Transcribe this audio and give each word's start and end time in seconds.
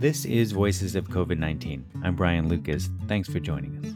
This 0.00 0.24
is 0.24 0.52
Voices 0.52 0.96
of 0.96 1.08
COVID 1.10 1.38
19. 1.38 1.84
I'm 2.02 2.16
Brian 2.16 2.48
Lucas. 2.48 2.88
Thanks 3.06 3.28
for 3.28 3.38
joining 3.38 3.76
us. 3.84 3.92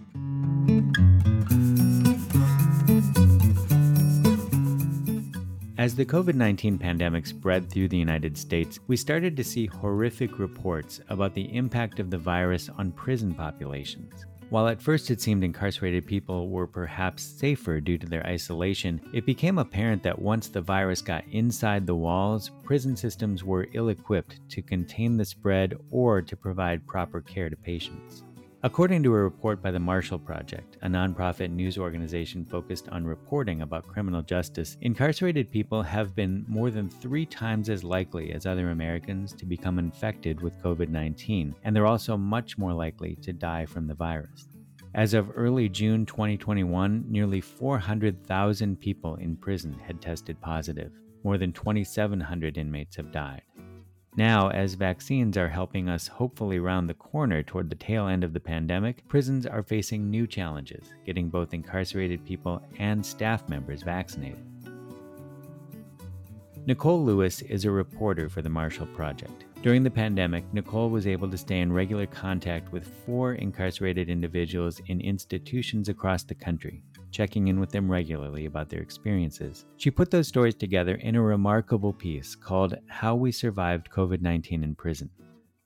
As 5.79 5.95
the 5.95 6.04
COVID 6.04 6.35
19 6.35 6.77
pandemic 6.77 7.25
spread 7.25 7.71
through 7.71 7.88
the 7.88 7.96
United 7.96 8.37
States, 8.37 8.79
we 8.86 8.98
started 8.98 9.35
to 9.39 9.45
see 9.45 9.64
horrific 9.64 10.39
reports 10.39 11.00
about 11.09 11.32
the 11.32 11.57
impact 11.57 11.98
of 11.98 12.11
the 12.11 12.18
virus 12.18 12.68
on 12.77 12.93
prison 12.93 13.34
populations. 13.34 14.27
While 14.55 14.68
at 14.68 14.80
first 14.80 15.11
it 15.11 15.21
seemed 15.21 15.43
incarcerated 15.43 16.07
people 16.07 16.48
were 16.48 16.68
perhaps 16.68 17.25
safer 17.25 17.80
due 17.80 17.98
to 17.98 18.07
their 18.07 18.25
isolation, 18.25 19.00
it 19.12 19.27
became 19.27 19.59
apparent 19.59 20.04
that 20.04 20.16
once 20.16 20.46
the 20.46 20.61
virus 20.61 21.03
got 21.03 21.25
inside 21.32 21.89
the 21.89 21.96
walls, 21.96 22.53
prison 22.62 22.95
systems 22.95 23.43
were 23.43 23.67
ill 23.72 23.89
equipped 23.89 24.39
to 24.50 24.63
contain 24.63 25.17
the 25.17 25.25
spread 25.25 25.77
or 25.90 26.22
to 26.22 26.36
provide 26.36 26.86
proper 26.86 27.21
care 27.21 27.50
to 27.50 27.57
patients. 27.57 28.22
According 28.64 29.03
to 29.03 29.13
a 29.14 29.23
report 29.23 29.61
by 29.61 29.71
the 29.71 29.79
Marshall 29.79 30.18
Project, 30.18 30.79
a 30.81 30.89
nonprofit 30.89 31.50
news 31.50 31.77
organization 31.77 32.47
focused 32.47 32.89
on 32.89 33.05
reporting 33.05 33.61
about 33.61 33.86
criminal 33.86 34.22
justice, 34.22 34.78
incarcerated 34.81 35.50
people 35.50 35.83
have 35.83 36.17
been 36.17 36.47
more 36.48 36.70
than 36.70 36.89
three 36.89 37.27
times 37.27 37.69
as 37.69 37.84
likely 37.84 38.33
as 38.33 38.47
other 38.47 38.70
Americans 38.70 39.34
to 39.34 39.45
become 39.45 39.78
infected 39.78 40.41
with 40.41 40.58
COVID 40.62 40.89
19, 40.89 41.55
and 41.62 41.77
they're 41.77 41.84
also 41.84 42.17
much 42.17 42.56
more 42.56 42.72
likely 42.72 43.17
to 43.17 43.34
die 43.34 43.67
from 43.67 43.86
the 43.86 43.92
virus. 43.92 44.48
As 44.94 45.12
of 45.12 45.31
early 45.36 45.69
June 45.69 46.06
2021, 46.06 47.05
nearly 47.06 47.42
400,000 47.42 48.81
people 48.81 49.17
in 49.17 49.36
prison 49.36 49.78
had 49.86 50.00
tested 50.00 50.41
positive. 50.41 50.91
More 51.22 51.36
than 51.36 51.53
2,700 51.53 52.56
inmates 52.56 52.97
have 52.97 53.12
died. 53.12 53.42
Now, 54.17 54.48
as 54.50 54.75
vaccines 54.75 55.36
are 55.36 55.48
helping 55.48 55.89
us 55.89 56.06
hopefully 56.06 56.61
round 56.61 56.88
the 56.88 56.94
corner 56.94 57.42
toward 57.42 57.69
the 57.69 57.75
tail 57.75 58.06
end 58.06 58.22
of 58.22 58.33
the 58.33 58.38
pandemic, 58.38 59.06
prisons 59.08 59.44
are 59.44 59.64
facing 59.64 60.08
new 60.08 60.28
challenges, 60.28 60.94
getting 61.05 61.28
both 61.28 61.52
incarcerated 61.52 62.25
people 62.25 62.62
and 62.78 63.05
staff 63.05 63.48
members 63.48 63.83
vaccinated. 63.83 64.38
Nicole 66.66 67.05
Lewis 67.05 67.42
is 67.42 67.64
a 67.64 67.70
reporter 67.70 68.28
for 68.28 68.41
the 68.41 68.48
Marshall 68.48 68.86
Project. 68.86 69.47
During 69.62 69.83
the 69.83 69.91
pandemic, 69.91 70.44
Nicole 70.55 70.91
was 70.91 71.08
able 71.08 71.28
to 71.28 71.36
stay 71.36 71.60
in 71.60 71.72
regular 71.72 72.06
contact 72.06 72.70
with 72.70 72.86
four 73.05 73.34
incarcerated 73.34 74.08
individuals 74.08 74.81
in 74.86 75.00
institutions 75.00 75.88
across 75.88 76.22
the 76.22 76.34
country 76.36 76.83
checking 77.14 77.46
in 77.46 77.60
with 77.60 77.70
them 77.70 77.88
regularly 77.88 78.46
about 78.46 78.68
their 78.68 78.80
experiences. 78.80 79.64
She 79.76 79.90
put 79.90 80.10
those 80.10 80.26
stories 80.26 80.56
together 80.56 80.96
in 80.96 81.14
a 81.14 81.22
remarkable 81.22 81.92
piece 81.92 82.34
called 82.34 82.74
How 82.88 83.14
We 83.14 83.30
Survived 83.30 83.88
COVID 83.90 84.20
19 84.20 84.64
in 84.64 84.74
Prison. 84.74 85.08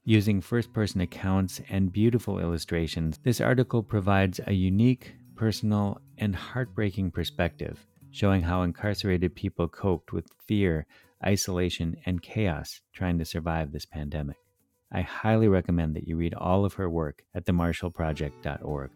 Using 0.04 0.42
first 0.42 0.72
person 0.74 1.00
accounts 1.00 1.60
and 1.70 1.92
beautiful 1.92 2.38
illustrations, 2.38 3.18
this 3.24 3.40
article 3.40 3.82
provides 3.82 4.40
a 4.46 4.52
unique, 4.52 5.14
personal, 5.36 6.00
and 6.18 6.36
heartbreaking 6.36 7.12
perspective, 7.12 7.86
showing 8.10 8.42
how 8.42 8.62
incarcerated 8.62 9.34
people 9.34 9.68
coped 9.68 10.12
with 10.12 10.26
fear, 10.46 10.86
isolation, 11.24 11.96
and 12.04 12.22
chaos 12.22 12.80
trying 12.92 13.18
to 13.18 13.24
survive 13.24 13.72
this 13.72 13.86
pandemic. 13.86 14.36
I 14.92 15.00
highly 15.00 15.48
recommend 15.48 15.96
that 15.96 16.06
you 16.06 16.16
read 16.16 16.34
all 16.34 16.64
of 16.66 16.74
her 16.74 16.90
work 16.90 17.22
at 17.34 17.46
themarshallproject.org. 17.46 18.90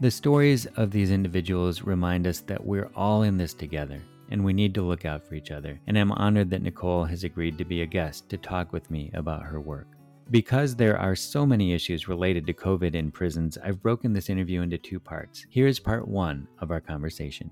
The 0.00 0.10
stories 0.12 0.66
of 0.76 0.92
these 0.92 1.10
individuals 1.10 1.82
remind 1.82 2.28
us 2.28 2.38
that 2.42 2.64
we're 2.64 2.88
all 2.94 3.22
in 3.24 3.36
this 3.36 3.52
together 3.52 4.00
and 4.30 4.44
we 4.44 4.52
need 4.52 4.72
to 4.74 4.82
look 4.82 5.04
out 5.04 5.26
for 5.26 5.34
each 5.34 5.50
other. 5.50 5.80
And 5.88 5.98
I'm 5.98 6.12
honored 6.12 6.50
that 6.50 6.62
Nicole 6.62 7.02
has 7.02 7.24
agreed 7.24 7.58
to 7.58 7.64
be 7.64 7.82
a 7.82 7.86
guest 7.86 8.28
to 8.28 8.36
talk 8.36 8.72
with 8.72 8.88
me 8.92 9.10
about 9.14 9.42
her 9.42 9.60
work. 9.60 9.88
Because 10.30 10.76
there 10.76 10.96
are 10.96 11.16
so 11.16 11.44
many 11.44 11.72
issues 11.72 12.06
related 12.06 12.46
to 12.46 12.52
COVID 12.52 12.94
in 12.94 13.10
prisons, 13.10 13.58
I've 13.58 13.82
broken 13.82 14.12
this 14.12 14.30
interview 14.30 14.62
into 14.62 14.78
two 14.78 15.00
parts. 15.00 15.44
Here's 15.50 15.80
part 15.80 16.06
one 16.06 16.46
of 16.60 16.70
our 16.70 16.80
conversation. 16.80 17.50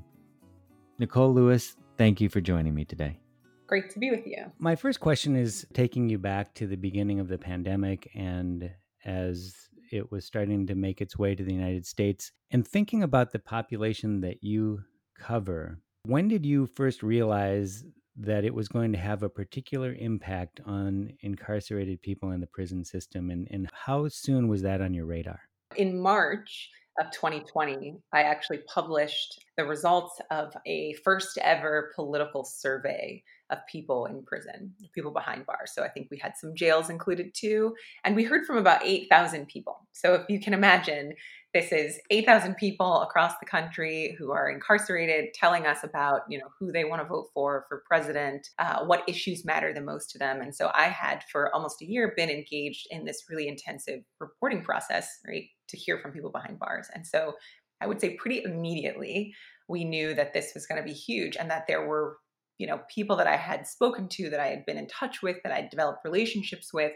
Nicole 1.01 1.35
Lewis, 1.35 1.75
thank 1.99 2.21
you 2.21 2.29
for 2.29 2.41
joining 2.41 2.77
me 2.77 2.85
today. 2.85 3.19
Great 3.67 3.91
to 3.91 3.99
be 3.99 4.13
with 4.13 4.25
you. 4.25 4.45
My 4.61 4.77
first 4.77 5.01
question 5.01 5.35
is 5.35 5.67
taking 5.75 6.09
you 6.09 6.19
back 6.19 6.55
to 6.55 6.69
the 6.69 6.77
beginning 6.77 7.19
of 7.19 7.27
the 7.27 7.39
pandemic 7.39 8.09
and 8.15 8.71
as 9.05 9.66
it 9.91 10.11
was 10.11 10.25
starting 10.25 10.67
to 10.67 10.75
make 10.75 11.01
its 11.01 11.19
way 11.19 11.35
to 11.35 11.45
the 11.45 11.53
United 11.53 11.87
States. 11.87 12.33
And 12.51 12.67
thinking 12.67 13.03
about 13.03 13.33
the 13.33 13.39
population 13.39 14.21
that 14.21 14.43
you 14.43 14.81
cover, 15.19 15.79
when 16.05 16.29
did 16.29 16.45
you 16.47 16.67
first 16.67 17.03
realize 17.03 17.85
that 18.19 18.45
it 18.45 18.55
was 18.55 18.69
going 18.69 18.93
to 18.93 18.99
have 18.99 19.23
a 19.23 19.29
particular 19.29 19.95
impact 19.95 20.61
on 20.65 21.13
incarcerated 21.21 22.01
people 22.01 22.31
in 22.31 22.41
the 22.41 22.47
prison 22.47 22.85
system? 22.85 23.31
And, 23.31 23.47
and 23.51 23.69
how 23.73 24.09
soon 24.09 24.49
was 24.49 24.63
that 24.63 24.81
on 24.81 24.95
your 24.95 25.07
radar? 25.07 25.41
In 25.77 25.99
March, 25.99 26.71
of 27.01 27.11
2020, 27.11 27.97
I 28.13 28.23
actually 28.23 28.59
published 28.73 29.45
the 29.57 29.65
results 29.65 30.21
of 30.31 30.55
a 30.67 30.95
first 31.05 31.39
ever 31.43 31.93
political 31.95 32.45
survey 32.45 33.23
of 33.51 33.59
people 33.71 34.07
in 34.07 34.23
prison, 34.25 34.73
people 34.95 35.13
behind 35.13 35.47
bars. 35.47 35.73
So 35.75 35.83
I 35.83 35.89
think 35.89 36.09
we 36.11 36.19
had 36.19 36.33
some 36.37 36.55
jails 36.55 36.91
included 36.91 37.33
too. 37.35 37.75
And 38.05 38.17
we 38.17 38.25
heard 38.25 38.45
from 38.45 38.57
about 38.57 38.85
8,000 38.85 39.47
people. 39.47 39.87
So 39.93 40.15
if 40.15 40.23
you 40.29 40.41
can 40.41 40.53
imagine, 40.53 41.15
this 41.55 41.73
is 41.73 41.99
8,000 42.11 42.57
people 42.57 43.01
across 43.03 43.33
the 43.39 43.47
country 43.47 44.15
who 44.19 44.33
are 44.33 44.51
incarcerated 44.51 45.33
telling 45.33 45.65
us 45.65 45.79
about, 45.85 46.23
you 46.29 46.39
know, 46.39 46.49
who 46.59 46.73
they 46.73 46.85
want 46.85 47.01
to 47.03 47.09
vote 47.09 47.29
for 47.33 47.65
for 47.69 47.83
president, 47.87 48.49
uh, 48.59 48.85
what 48.85 49.09
issues 49.09 49.45
matter 49.45 49.73
the 49.73 49.81
most 49.81 50.11
to 50.11 50.19
them. 50.19 50.41
And 50.41 50.55
so 50.55 50.71
I 50.75 50.89
had 50.89 51.23
for 51.33 51.55
almost 51.55 51.81
a 51.81 51.87
year 51.87 52.13
been 52.17 52.29
engaged 52.29 52.89
in 52.91 53.05
this 53.05 53.25
really 53.31 53.49
intensive 53.49 54.01
reporting 54.21 54.63
process, 54.63 55.09
right, 55.27 55.45
to 55.69 55.77
hear 55.77 55.99
from 55.99 56.13
people 56.13 56.31
behind 56.31 56.59
bars. 56.59 56.89
And 56.95 57.07
so 57.07 57.35
I 57.81 57.87
would 57.87 58.01
say 58.01 58.15
pretty 58.15 58.43
immediately 58.45 59.35
we 59.69 59.85
knew 59.85 60.15
that 60.15 60.33
this 60.33 60.53
was 60.55 60.67
going 60.67 60.81
to 60.81 60.87
be 60.87 60.95
huge 60.95 61.37
and 61.37 61.51
that 61.51 61.67
there 61.67 61.87
were 61.87 62.19
you 62.59 62.67
know 62.67 62.81
people 62.89 63.17
that 63.17 63.27
i 63.27 63.37
had 63.37 63.67
spoken 63.67 64.09
to 64.09 64.31
that 64.31 64.41
i 64.41 64.47
had 64.47 64.65
been 64.67 64.79
in 64.79 64.87
touch 64.87 65.23
with 65.23 65.37
that 65.43 65.53
i 65.53 65.69
developed 65.71 66.05
relationships 66.05 66.73
with 66.73 66.93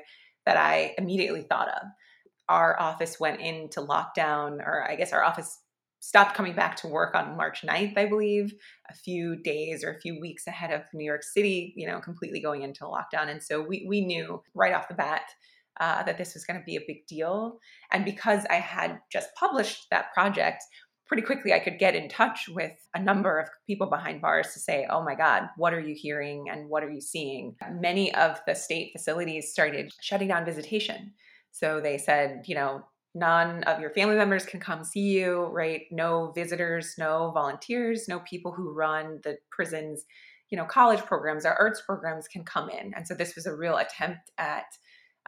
that 0.46 0.56
i 0.56 0.94
immediately 0.98 1.42
thought 1.42 1.68
of 1.68 1.82
our 2.48 2.80
office 2.80 3.20
went 3.20 3.40
into 3.40 3.80
lockdown 3.80 4.58
or 4.64 4.86
i 4.88 4.96
guess 4.96 5.12
our 5.12 5.22
office 5.22 5.58
stopped 6.02 6.34
coming 6.34 6.54
back 6.54 6.76
to 6.76 6.88
work 6.88 7.14
on 7.14 7.36
march 7.36 7.62
9th 7.62 7.96
i 7.98 8.06
believe 8.06 8.54
a 8.88 8.94
few 8.94 9.36
days 9.36 9.84
or 9.84 9.90
a 9.90 10.00
few 10.00 10.18
weeks 10.18 10.46
ahead 10.46 10.70
of 10.72 10.82
new 10.94 11.04
york 11.04 11.22
city 11.22 11.74
you 11.76 11.86
know 11.86 12.00
completely 12.00 12.40
going 12.40 12.62
into 12.62 12.84
lockdown 12.84 13.28
and 13.28 13.42
so 13.42 13.60
we, 13.60 13.84
we 13.86 14.00
knew 14.00 14.42
right 14.54 14.72
off 14.72 14.88
the 14.88 14.94
bat 14.94 15.30
uh, 15.80 16.02
that 16.04 16.18
this 16.18 16.34
was 16.34 16.44
going 16.44 16.58
to 16.58 16.64
be 16.64 16.76
a 16.76 16.84
big 16.86 17.06
deal 17.06 17.58
and 17.92 18.04
because 18.04 18.44
i 18.50 18.54
had 18.54 18.98
just 19.10 19.28
published 19.34 19.86
that 19.90 20.12
project 20.12 20.62
pretty 21.10 21.22
quickly 21.24 21.52
I 21.52 21.58
could 21.58 21.80
get 21.80 21.96
in 21.96 22.08
touch 22.08 22.48
with 22.48 22.70
a 22.94 23.02
number 23.02 23.36
of 23.40 23.48
people 23.66 23.88
behind 23.88 24.22
bars 24.22 24.52
to 24.52 24.60
say, 24.60 24.86
oh 24.88 25.02
my 25.02 25.16
God, 25.16 25.48
what 25.56 25.74
are 25.74 25.80
you 25.80 25.92
hearing 25.92 26.44
and 26.48 26.68
what 26.68 26.84
are 26.84 26.90
you 26.90 27.00
seeing? 27.00 27.56
Many 27.68 28.14
of 28.14 28.40
the 28.46 28.54
state 28.54 28.92
facilities 28.92 29.50
started 29.50 29.90
shutting 30.00 30.28
down 30.28 30.44
visitation. 30.44 31.12
So 31.50 31.80
they 31.80 31.98
said, 31.98 32.44
you 32.46 32.54
know, 32.54 32.84
none 33.12 33.64
of 33.64 33.80
your 33.80 33.90
family 33.90 34.14
members 34.14 34.46
can 34.46 34.60
come 34.60 34.84
see 34.84 35.00
you, 35.00 35.46
right? 35.46 35.82
No 35.90 36.30
visitors, 36.30 36.94
no 36.96 37.32
volunteers, 37.34 38.06
no 38.06 38.20
people 38.20 38.52
who 38.52 38.72
run 38.72 39.18
the 39.24 39.36
prisons, 39.50 40.04
you 40.50 40.56
know, 40.56 40.64
college 40.64 41.00
programs 41.00 41.44
or 41.44 41.54
arts 41.54 41.82
programs 41.84 42.28
can 42.28 42.44
come 42.44 42.70
in. 42.70 42.92
And 42.94 43.04
so 43.04 43.14
this 43.14 43.34
was 43.34 43.46
a 43.46 43.56
real 43.56 43.78
attempt 43.78 44.30
at 44.38 44.66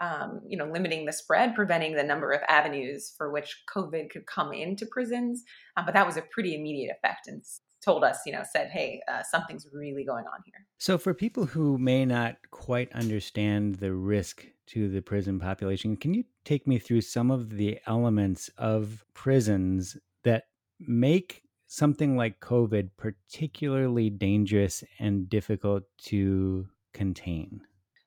um, 0.00 0.40
you 0.46 0.56
know, 0.56 0.66
limiting 0.66 1.04
the 1.04 1.12
spread, 1.12 1.54
preventing 1.54 1.94
the 1.94 2.02
number 2.02 2.32
of 2.32 2.40
avenues 2.48 3.14
for 3.16 3.30
which 3.30 3.62
COVID 3.74 4.10
could 4.10 4.26
come 4.26 4.52
into 4.52 4.86
prisons. 4.86 5.44
Um, 5.76 5.84
but 5.84 5.94
that 5.94 6.06
was 6.06 6.16
a 6.16 6.22
pretty 6.22 6.54
immediate 6.54 6.96
effect 6.96 7.28
and 7.28 7.42
told 7.84 8.04
us, 8.04 8.20
you 8.24 8.32
know, 8.32 8.42
said, 8.50 8.70
hey, 8.70 9.00
uh, 9.08 9.22
something's 9.22 9.66
really 9.72 10.04
going 10.04 10.24
on 10.24 10.40
here. 10.44 10.66
So, 10.78 10.98
for 10.98 11.14
people 11.14 11.46
who 11.46 11.78
may 11.78 12.04
not 12.04 12.36
quite 12.50 12.92
understand 12.92 13.76
the 13.76 13.92
risk 13.92 14.46
to 14.68 14.88
the 14.88 15.02
prison 15.02 15.38
population, 15.38 15.96
can 15.96 16.14
you 16.14 16.24
take 16.44 16.66
me 16.66 16.78
through 16.78 17.02
some 17.02 17.30
of 17.30 17.50
the 17.50 17.78
elements 17.86 18.50
of 18.56 19.04
prisons 19.14 19.96
that 20.24 20.44
make 20.80 21.42
something 21.66 22.16
like 22.16 22.40
COVID 22.40 22.90
particularly 22.96 24.10
dangerous 24.10 24.84
and 24.98 25.28
difficult 25.28 25.84
to 26.04 26.68
contain? 26.92 27.62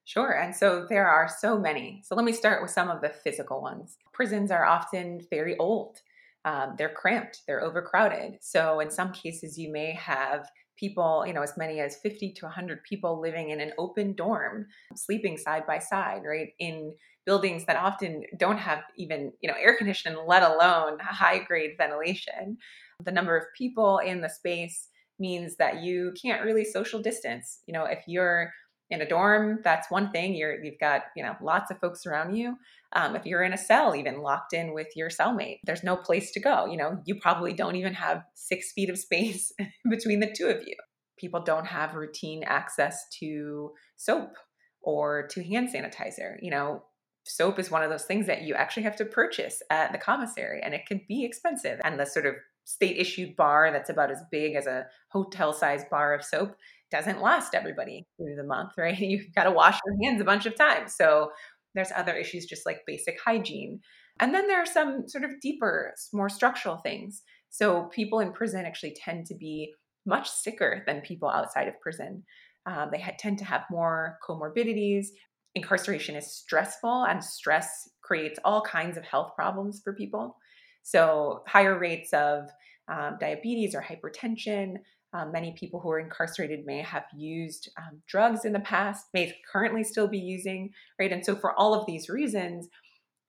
Sure. 0.05 0.31
And 0.39 0.55
so 0.55 0.85
there 0.87 1.07
are 1.07 1.27
so 1.27 1.57
many. 1.57 2.01
So 2.05 2.15
let 2.15 2.25
me 2.25 2.31
start 2.31 2.61
with 2.61 2.71
some 2.71 2.89
of 2.89 3.01
the 3.01 3.09
physical 3.09 3.61
ones. 3.61 3.97
Prisons 4.13 4.51
are 4.51 4.65
often 4.65 5.21
very 5.29 5.57
old. 5.57 5.99
Um, 6.45 6.75
they're 6.77 6.93
cramped, 6.93 7.41
they're 7.47 7.63
overcrowded. 7.63 8.37
So 8.41 8.79
in 8.79 8.91
some 8.91 9.11
cases, 9.11 9.57
you 9.57 9.71
may 9.71 9.93
have 9.93 10.47
people, 10.77 11.23
you 11.25 11.33
know, 11.33 11.41
as 11.41 11.57
many 11.57 11.79
as 11.79 11.95
50 11.97 12.31
to 12.33 12.45
100 12.45 12.83
people 12.83 13.19
living 13.19 13.49
in 13.49 13.59
an 13.61 13.71
open 13.79 14.13
dorm, 14.13 14.67
sleeping 14.95 15.37
side 15.37 15.65
by 15.65 15.79
side, 15.79 16.21
right? 16.23 16.49
In 16.59 16.93
buildings 17.25 17.65
that 17.65 17.77
often 17.77 18.23
don't 18.37 18.59
have 18.59 18.83
even, 18.97 19.31
you 19.41 19.49
know, 19.49 19.55
air 19.59 19.75
conditioning, 19.75 20.19
let 20.27 20.43
alone 20.43 20.99
high 20.99 21.39
grade 21.39 21.71
ventilation. 21.79 22.57
The 23.03 23.11
number 23.11 23.35
of 23.35 23.45
people 23.57 23.97
in 23.99 24.21
the 24.21 24.29
space 24.29 24.89
means 25.17 25.55
that 25.55 25.81
you 25.81 26.13
can't 26.21 26.43
really 26.43 26.65
social 26.65 27.01
distance. 27.01 27.61
You 27.67 27.73
know, 27.73 27.85
if 27.85 28.03
you're 28.07 28.51
in 28.89 29.01
a 29.01 29.07
dorm, 29.07 29.59
that's 29.63 29.89
one 29.89 30.11
thing. 30.11 30.35
You're 30.35 30.63
you've 30.63 30.79
got 30.79 31.03
you 31.15 31.23
know 31.23 31.35
lots 31.41 31.71
of 31.71 31.79
folks 31.79 32.05
around 32.05 32.35
you. 32.35 32.57
Um, 32.93 33.15
if 33.15 33.25
you're 33.25 33.43
in 33.43 33.53
a 33.53 33.57
cell, 33.57 33.95
even 33.95 34.21
locked 34.21 34.53
in 34.53 34.73
with 34.73 34.87
your 34.95 35.09
cellmate, 35.09 35.59
there's 35.63 35.83
no 35.83 35.95
place 35.95 36.31
to 36.31 36.39
go. 36.39 36.65
You 36.65 36.77
know, 36.77 36.99
you 37.05 37.15
probably 37.19 37.53
don't 37.53 37.75
even 37.75 37.93
have 37.93 38.23
six 38.35 38.71
feet 38.73 38.89
of 38.89 38.97
space 38.97 39.51
between 39.89 40.19
the 40.19 40.31
two 40.31 40.47
of 40.47 40.61
you. 40.65 40.75
People 41.17 41.41
don't 41.41 41.65
have 41.65 41.95
routine 41.95 42.43
access 42.43 43.07
to 43.19 43.71
soap 43.97 44.33
or 44.81 45.27
to 45.31 45.43
hand 45.43 45.69
sanitizer. 45.73 46.35
You 46.41 46.51
know, 46.51 46.83
soap 47.25 47.57
is 47.57 47.71
one 47.71 47.83
of 47.83 47.89
those 47.89 48.05
things 48.05 48.27
that 48.27 48.43
you 48.43 48.53
actually 48.53 48.83
have 48.83 48.95
to 48.97 49.05
purchase 49.05 49.63
at 49.69 49.91
the 49.91 49.97
commissary, 49.97 50.61
and 50.63 50.73
it 50.73 50.85
can 50.85 51.01
be 51.07 51.25
expensive. 51.25 51.81
And 51.83 51.99
the 51.99 52.05
sort 52.05 52.27
of 52.27 52.35
state 52.65 52.97
issued 52.97 53.35
bar 53.35 53.71
that's 53.71 53.89
about 53.89 54.11
as 54.11 54.21
big 54.31 54.55
as 54.55 54.65
a 54.67 54.85
hotel 55.09 55.53
sized 55.53 55.89
bar 55.89 56.13
of 56.13 56.23
soap 56.23 56.55
doesn't 56.91 57.21
last 57.21 57.55
everybody 57.55 58.05
through 58.17 58.35
the 58.35 58.43
month, 58.43 58.73
right? 58.77 58.97
You've 58.97 59.33
got 59.35 59.45
to 59.45 59.51
wash 59.51 59.79
your 59.85 59.95
hands 60.03 60.21
a 60.21 60.25
bunch 60.25 60.45
of 60.45 60.55
times. 60.55 60.95
So 60.95 61.31
there's 61.73 61.91
other 61.95 62.15
issues 62.15 62.45
just 62.45 62.65
like 62.65 62.81
basic 62.87 63.19
hygiene. 63.23 63.81
And 64.19 64.33
then 64.33 64.47
there 64.47 64.61
are 64.61 64.65
some 64.65 65.07
sort 65.07 65.25
of 65.25 65.41
deeper, 65.41 65.93
more 66.13 66.29
structural 66.29 66.77
things. 66.77 67.21
So 67.49 67.89
people 67.93 68.19
in 68.19 68.31
prison 68.31 68.65
actually 68.65 68.95
tend 69.03 69.25
to 69.27 69.35
be 69.35 69.73
much 70.05 70.29
sicker 70.29 70.83
than 70.85 71.01
people 71.01 71.29
outside 71.29 71.67
of 71.67 71.79
prison. 71.81 72.23
Uh, 72.65 72.88
they 72.89 73.03
tend 73.19 73.38
to 73.39 73.45
have 73.45 73.63
more 73.69 74.17
comorbidities. 74.27 75.07
Incarceration 75.53 76.15
is 76.15 76.33
stressful, 76.33 77.05
and 77.05 77.23
stress 77.23 77.89
creates 78.01 78.39
all 78.43 78.61
kinds 78.61 78.97
of 78.97 79.03
health 79.05 79.31
problems 79.35 79.81
for 79.83 79.93
people. 79.93 80.35
So, 80.83 81.43
higher 81.47 81.77
rates 81.77 82.13
of 82.13 82.49
um, 82.88 83.17
diabetes 83.19 83.73
or 83.73 83.81
hypertension, 83.81 84.75
um, 85.15 85.31
many 85.31 85.53
people 85.57 85.79
who 85.79 85.89
are 85.89 86.00
incarcerated 86.00 86.65
may 86.65 86.81
have 86.81 87.06
used 87.15 87.69
um, 87.77 88.01
drugs 88.07 88.44
in 88.44 88.53
the 88.53 88.59
past, 88.59 89.06
may 89.13 89.33
currently 89.51 89.83
still 89.83 90.07
be 90.07 90.17
using, 90.17 90.71
right? 91.00 91.12
And 91.12 91.25
so, 91.25 91.35
for 91.35 91.57
all 91.57 91.73
of 91.73 91.85
these 91.85 92.09
reasons, 92.09 92.67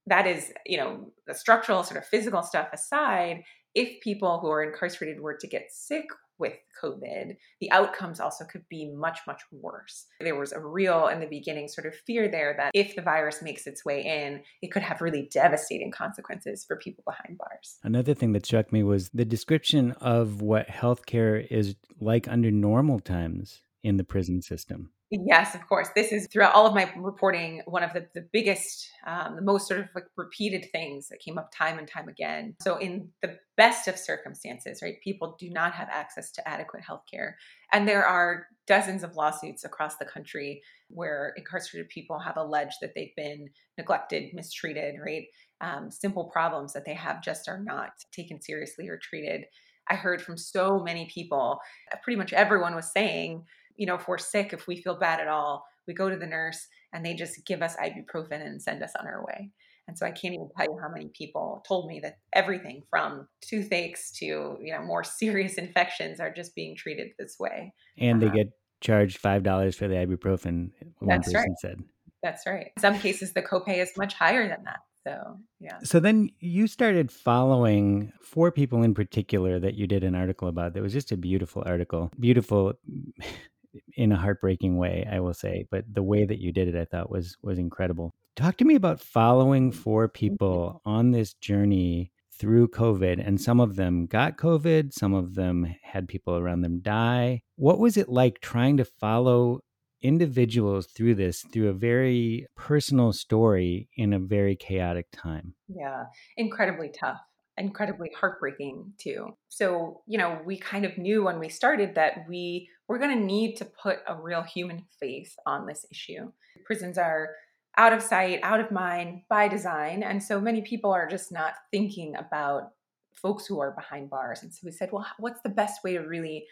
that 0.07 0.27
is, 0.27 0.53
you 0.65 0.79
know, 0.79 1.13
the 1.27 1.35
structural 1.35 1.83
sort 1.85 1.99
of 1.99 2.07
physical 2.07 2.43
stuff 2.43 2.69
aside, 2.73 3.43
if 3.75 4.01
people 4.01 4.41
who 4.41 4.49
are 4.49 4.63
incarcerated 4.63 5.21
were 5.21 5.37
to 5.37 5.47
get 5.47 5.71
sick 5.71 6.07
with 6.39 6.55
COVID, 6.83 7.37
the 7.61 7.71
outcomes 7.71 8.21
also 8.21 8.45
could 8.45 8.65
be 8.69 8.93
much, 8.95 9.21
much 9.27 9.43
worse. 9.51 10.07
There 10.21 10.39
was 10.39 10.53
a 10.53 10.61
real, 10.61 11.09
in 11.09 11.21
the 11.21 11.27
beginning, 11.27 11.69
sort 11.69 11.87
of 11.87 11.95
fear 12.07 12.29
there 12.29 12.55
that 12.59 12.71
if 12.75 12.95
the 12.95 13.03
virus 13.03 13.43
makes 13.43 13.67
its 13.67 13.85
way 13.85 14.03
in, 14.03 14.43
it 14.63 14.73
could 14.73 14.83
have 14.83 15.01
really 15.01 15.29
devastating 15.33 15.91
consequences 15.91 16.65
for 16.67 16.77
people 16.77 17.05
behind 17.07 17.39
bars. 17.39 17.79
Another 17.83 18.15
thing 18.15 18.33
that 18.33 18.47
struck 18.47 18.73
me 18.73 18.83
was 18.83 19.11
the 19.11 19.25
description 19.25 19.93
of 19.93 20.43
what 20.43 20.69
healthcare 20.69 21.47
is 21.51 21.77
like 22.01 22.29
under 22.29 22.51
normal 22.51 23.01
times 23.01 23.63
in 23.83 23.97
the 23.97 24.05
prison 24.05 24.43
system. 24.43 24.91
Yes, 25.11 25.55
of 25.55 25.65
course. 25.69 25.89
This 25.95 26.11
is 26.11 26.27
throughout 26.33 26.53
all 26.55 26.67
of 26.67 26.75
my 26.75 26.91
reporting 26.97 27.63
one 27.67 27.85
of 27.85 27.93
the, 27.93 28.09
the 28.15 28.27
biggest, 28.33 28.89
um, 29.07 29.37
the 29.37 29.43
most 29.43 29.69
sort 29.69 29.79
of 29.79 29.87
like 29.95 30.05
repeated 30.17 30.67
things 30.73 31.07
that 31.09 31.21
came 31.21 31.39
up 31.39 31.53
time 31.57 31.79
and 31.79 31.87
time 31.87 32.09
again. 32.09 32.57
So, 32.61 32.77
in 32.79 33.09
the 33.23 33.39
best 33.57 33.87
of 33.87 33.97
circumstances, 33.99 34.81
right, 34.83 35.01
people 35.05 35.37
do 35.39 35.49
not 35.51 35.73
have 35.75 35.89
access 35.93 36.33
to 36.33 36.49
adequate 36.49 36.83
health 36.83 37.03
care. 37.09 37.37
And 37.73 37.87
there 37.87 38.05
are 38.05 38.49
dozens 38.67 39.05
of 39.05 39.15
lawsuits 39.15 39.65
across 39.65 39.97
the 39.97 40.05
country 40.07 40.61
where 40.89 41.35
incarcerated 41.37 41.89
people 41.89 42.19
have 42.19 42.37
alleged 42.37 42.79
that 42.81 42.93
they've 42.97 43.15
been 43.17 43.49
neglected, 43.79 44.35
mistreated, 44.35 44.97
right? 45.05 45.27
Um, 45.61 45.89
simple 45.93 46.25
problems 46.25 46.73
that 46.73 46.85
they 46.85 46.95
have 46.95 47.23
just 47.23 47.49
are 47.49 47.61
not 47.63 47.91
taken 48.11 48.43
seriously 48.43 48.89
or 48.89 48.99
treated. 48.99 49.45
I 49.89 49.95
heard 49.95 50.21
from 50.21 50.37
so 50.37 50.81
many 50.81 51.07
people, 51.15 51.61
pretty 52.03 52.17
much 52.19 52.33
everyone 52.33 52.75
was 52.75 52.91
saying, 52.91 53.45
you 53.77 53.87
know, 53.87 53.95
if 53.95 54.09
we're 54.09 54.19
sick, 54.19 54.53
if 54.53 54.67
we 54.67 54.77
feel 54.77 54.99
bad 54.99 55.21
at 55.21 55.29
all, 55.29 55.65
we 55.87 55.95
go 55.95 56.09
to 56.09 56.17
the 56.17 56.27
nurse 56.27 56.67
and 56.93 57.05
they 57.05 57.15
just 57.15 57.45
give 57.47 57.63
us 57.63 57.77
ibuprofen 57.77 58.45
and 58.45 58.61
send 58.61 58.83
us 58.83 58.93
on 58.99 59.07
our 59.07 59.25
way. 59.25 59.51
And 59.89 59.97
so 59.97 60.05
I 60.05 60.11
can't 60.11 60.35
even 60.35 60.49
tell 60.57 60.67
you 60.67 60.79
how 60.81 60.89
many 60.89 61.11
people 61.17 61.63
told 61.67 61.87
me 61.89 62.01
that 62.03 62.19
everything 62.33 62.83
from 62.91 63.29
toothaches 63.41 64.11
to, 64.19 64.25
you 64.61 64.73
know, 64.73 64.83
more 64.83 65.05
serious 65.05 65.55
infections 65.55 66.21
are 66.21 66.33
just 66.33 66.55
being 66.55 66.77
treated 66.77 67.09
this 67.19 67.37
way. 67.39 67.73
And 67.99 68.21
they 68.21 68.27
uh-huh. 68.27 68.37
get 68.37 68.49
charged 68.81 69.23
$5 69.23 69.75
for 69.77 69.89
the 69.89 69.95
ibuprofen, 69.95 70.71
one 70.99 71.09
That's 71.09 71.33
person 71.33 71.41
right. 71.41 71.59
said. 71.61 71.83
That's 72.23 72.47
right. 72.47 72.73
In 72.77 72.81
some 72.81 72.99
cases, 72.99 73.33
the 73.33 73.43
copay 73.43 73.79
is 73.79 73.93
much 73.97 74.15
higher 74.15 74.49
than 74.49 74.65
that. 74.65 74.81
So, 75.07 75.39
yeah. 75.61 75.79
So 75.85 76.01
then 76.01 76.31
you 76.41 76.67
started 76.67 77.13
following 77.13 78.13
four 78.21 78.51
people 78.51 78.83
in 78.83 78.93
particular 78.93 79.61
that 79.61 79.75
you 79.75 79.87
did 79.87 80.03
an 80.03 80.17
article 80.17 80.49
about. 80.49 80.75
That 80.75 80.83
was 80.83 80.93
just 80.93 81.13
a 81.13 81.17
beautiful 81.17 81.63
article. 81.65 82.11
Beautiful 82.19 82.73
in 83.97 84.13
a 84.13 84.17
heartbreaking 84.17 84.77
way, 84.77 85.07
I 85.11 85.21
will 85.21 85.35
say, 85.35 85.67
but 85.71 85.85
the 85.93 86.03
way 86.03 86.25
that 86.25 86.39
you 86.39 86.53
did 86.53 86.69
it, 86.69 86.77
I 86.77 86.85
thought 86.85 87.11
was 87.11 87.37
was 87.43 87.59
incredible. 87.59 88.15
Talk 88.37 88.59
to 88.59 88.65
me 88.65 88.75
about 88.75 89.01
following 89.01 89.73
four 89.73 90.09
people 90.09 90.83
on 90.85 91.11
this 91.11 91.33
journey 91.35 92.13
through 92.39 92.69
COVID, 92.69 93.27
and 93.27 93.41
some 93.41 93.61
of 93.61 93.77
them 93.77 94.07
got 94.07 94.37
COVID, 94.37 94.93
some 94.93 95.15
of 95.15 95.35
them 95.35 95.75
had 95.83 96.07
people 96.07 96.37
around 96.37 96.61
them 96.61 96.81
die. 96.81 97.41
What 97.57 97.79
was 97.79 97.97
it 97.97 98.11
like 98.11 98.41
trying 98.41 98.77
to 98.77 98.85
follow 98.85 99.61
individuals 100.03 100.87
through 100.89 101.15
this, 101.15 101.43
through 101.51 101.71
a 101.71 101.73
very 101.73 102.47
personal 102.55 103.15
story 103.15 103.89
in 103.97 104.13
a 104.13 104.19
very 104.19 104.55
chaotic 104.55 105.07
time? 105.13 105.55
Yeah, 105.69 106.05
incredibly 106.37 106.91
tough 106.91 107.21
incredibly 107.59 108.11
heartbreaking 108.19 108.93
too. 108.99 109.29
So, 109.49 110.03
you 110.07 110.19
know, 110.19 110.41
we 110.45 110.59
kind 110.59 110.85
of 110.85 110.99
knew 110.99 111.25
when 111.25 111.39
we 111.39 111.49
started 111.49 111.95
that 111.95 112.27
we 112.29 112.69
were 112.89 112.99
going 112.99 113.17
to 113.19 113.25
need 113.25 113.57
to 113.57 113.65
put 113.65 113.99
a 114.07 114.15
real 114.15 114.43
human 114.43 114.85
face 115.01 115.37
on 115.47 115.67
this 115.67 115.85
issue. 115.91 116.31
Prisons 116.65 116.99
are 116.99 117.31
out 117.77 117.93
of 117.93 118.03
sight, 118.03 118.41
out 118.43 118.61
of 118.61 118.71
mind 118.71 119.23
by 119.29 119.49
design. 119.49 120.03
And 120.03 120.23
so 120.23 120.41
many 120.41 120.63
people 120.63 120.93
are 120.93 121.09
just 121.09 121.31
not 121.33 121.55
thinking 121.71 122.15
about 122.17 122.71
folks 123.13 123.47
who 123.47 123.61
are 123.61 123.73
behind 123.73 124.11
bars. 124.11 124.43
And 124.43 124.53
so 124.53 124.61
we 124.65 124.71
said, 124.71 124.91
well, 124.93 125.07
what's 125.19 125.41
the 125.43 125.49
best 125.49 125.83
way 125.85 125.95
to 125.95 126.01
really 126.01 126.47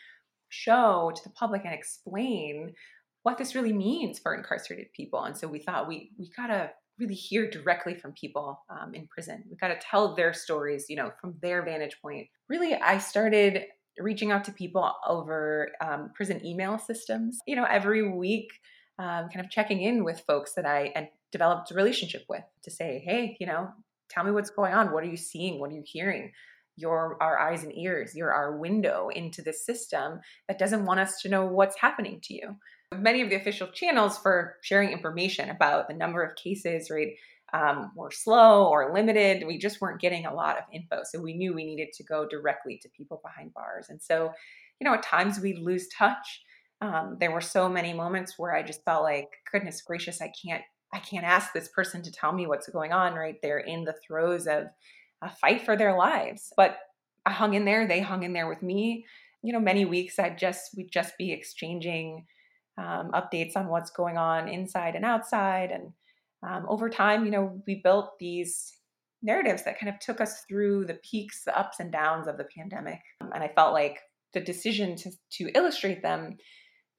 show 0.48 1.12
to 1.14 1.22
the 1.22 1.30
public 1.30 1.62
and 1.64 1.74
explain 1.74 2.74
what 3.22 3.38
this 3.38 3.54
really 3.54 3.72
means 3.72 4.18
for 4.18 4.34
incarcerated 4.34 4.92
people? 4.94 5.24
And 5.24 5.36
so 5.36 5.48
we 5.48 5.60
thought 5.60 5.88
we 5.88 6.10
we 6.18 6.30
got 6.36 6.48
to 6.48 6.70
really 6.98 7.14
hear 7.14 7.50
directly 7.50 7.94
from 7.94 8.12
people 8.12 8.62
um, 8.70 8.94
in 8.94 9.06
prison. 9.08 9.42
We've 9.48 9.60
got 9.60 9.68
to 9.68 9.78
tell 9.80 10.14
their 10.14 10.32
stories, 10.32 10.86
you 10.88 10.96
know, 10.96 11.10
from 11.20 11.34
their 11.42 11.64
vantage 11.64 11.96
point. 12.00 12.28
Really, 12.48 12.74
I 12.74 12.98
started 12.98 13.64
reaching 13.98 14.32
out 14.32 14.44
to 14.44 14.52
people 14.52 14.92
over 15.06 15.70
um, 15.80 16.10
prison 16.14 16.44
email 16.44 16.78
systems. 16.78 17.38
You 17.46 17.56
know, 17.56 17.64
every 17.64 18.08
week, 18.08 18.48
um, 18.98 19.28
kind 19.32 19.44
of 19.44 19.50
checking 19.50 19.82
in 19.82 20.04
with 20.04 20.22
folks 20.26 20.54
that 20.54 20.66
I 20.66 20.92
and 20.94 21.08
developed 21.32 21.70
a 21.70 21.74
relationship 21.74 22.24
with 22.28 22.44
to 22.62 22.70
say, 22.70 23.02
hey, 23.04 23.36
you 23.40 23.46
know, 23.46 23.68
tell 24.08 24.24
me 24.24 24.30
what's 24.30 24.50
going 24.50 24.72
on. 24.72 24.92
What 24.92 25.04
are 25.04 25.08
you 25.08 25.16
seeing? 25.16 25.60
What 25.60 25.70
are 25.70 25.74
you 25.74 25.84
hearing? 25.84 26.32
You're 26.76 27.16
our 27.20 27.38
eyes 27.38 27.62
and 27.62 27.76
ears. 27.76 28.14
You're 28.14 28.32
our 28.32 28.56
window 28.56 29.08
into 29.14 29.42
this 29.42 29.64
system 29.64 30.20
that 30.48 30.58
doesn't 30.58 30.86
want 30.86 31.00
us 31.00 31.20
to 31.22 31.28
know 31.28 31.46
what's 31.46 31.78
happening 31.78 32.20
to 32.24 32.34
you 32.34 32.56
many 33.00 33.22
of 33.22 33.30
the 33.30 33.36
official 33.36 33.68
channels 33.68 34.18
for 34.18 34.56
sharing 34.62 34.90
information 34.90 35.50
about 35.50 35.88
the 35.88 35.94
number 35.94 36.22
of 36.22 36.36
cases, 36.36 36.90
right, 36.90 37.14
um, 37.54 37.92
were 37.94 38.10
slow 38.10 38.66
or 38.66 38.92
limited. 38.92 39.46
We 39.46 39.58
just 39.58 39.80
weren't 39.80 40.00
getting 40.00 40.26
a 40.26 40.34
lot 40.34 40.58
of 40.58 40.64
info. 40.72 41.02
So 41.04 41.20
we 41.20 41.34
knew 41.34 41.54
we 41.54 41.64
needed 41.64 41.92
to 41.94 42.02
go 42.04 42.26
directly 42.26 42.78
to 42.82 42.88
people 42.88 43.20
behind 43.24 43.54
bars. 43.54 43.86
And 43.88 44.02
so, 44.02 44.32
you 44.80 44.84
know, 44.84 44.94
at 44.94 45.04
times 45.04 45.38
we 45.38 45.54
lose 45.54 45.86
touch. 45.96 46.42
Um, 46.80 47.16
there 47.20 47.30
were 47.30 47.40
so 47.40 47.68
many 47.68 47.92
moments 47.92 48.34
where 48.36 48.54
I 48.54 48.64
just 48.64 48.84
felt 48.84 49.04
like, 49.04 49.28
goodness 49.52 49.80
gracious, 49.82 50.20
I 50.20 50.32
can't, 50.44 50.62
I 50.92 50.98
can't 50.98 51.24
ask 51.24 51.52
this 51.52 51.68
person 51.68 52.02
to 52.02 52.12
tell 52.12 52.32
me 52.32 52.48
what's 52.48 52.68
going 52.68 52.92
on. 52.92 53.14
Right, 53.14 53.36
they're 53.40 53.58
in 53.58 53.84
the 53.84 53.94
throes 54.06 54.48
of 54.48 54.64
a 55.22 55.30
fight 55.30 55.64
for 55.64 55.76
their 55.76 55.96
lives. 55.96 56.52
But 56.56 56.76
I 57.24 57.30
hung 57.30 57.54
in 57.54 57.64
there. 57.64 57.86
They 57.86 58.00
hung 58.00 58.24
in 58.24 58.32
there 58.32 58.48
with 58.48 58.62
me. 58.62 59.06
You 59.42 59.52
know, 59.52 59.60
many 59.60 59.84
weeks 59.84 60.18
I'd 60.18 60.38
just 60.38 60.76
we'd 60.76 60.90
just 60.90 61.16
be 61.16 61.32
exchanging 61.32 62.26
um, 62.76 63.12
updates 63.12 63.56
on 63.56 63.68
what's 63.68 63.90
going 63.90 64.18
on 64.18 64.48
inside 64.48 64.96
and 64.96 65.04
outside. 65.04 65.70
And 65.70 65.92
um, 66.46 66.66
over 66.68 66.88
time, 66.90 67.24
you 67.24 67.30
know, 67.30 67.62
we 67.66 67.80
built 67.82 68.18
these 68.18 68.72
narratives 69.22 69.64
that 69.64 69.78
kind 69.78 69.92
of 69.92 69.98
took 70.00 70.20
us 70.20 70.42
through 70.48 70.84
the 70.84 70.98
peaks, 71.08 71.42
the 71.44 71.58
ups 71.58 71.80
and 71.80 71.90
downs 71.90 72.28
of 72.28 72.36
the 72.36 72.46
pandemic. 72.56 73.00
Um, 73.20 73.30
and 73.34 73.42
I 73.42 73.48
felt 73.48 73.72
like 73.72 73.98
the 74.34 74.40
decision 74.40 74.96
to, 74.96 75.10
to 75.38 75.50
illustrate 75.54 76.02
them, 76.02 76.36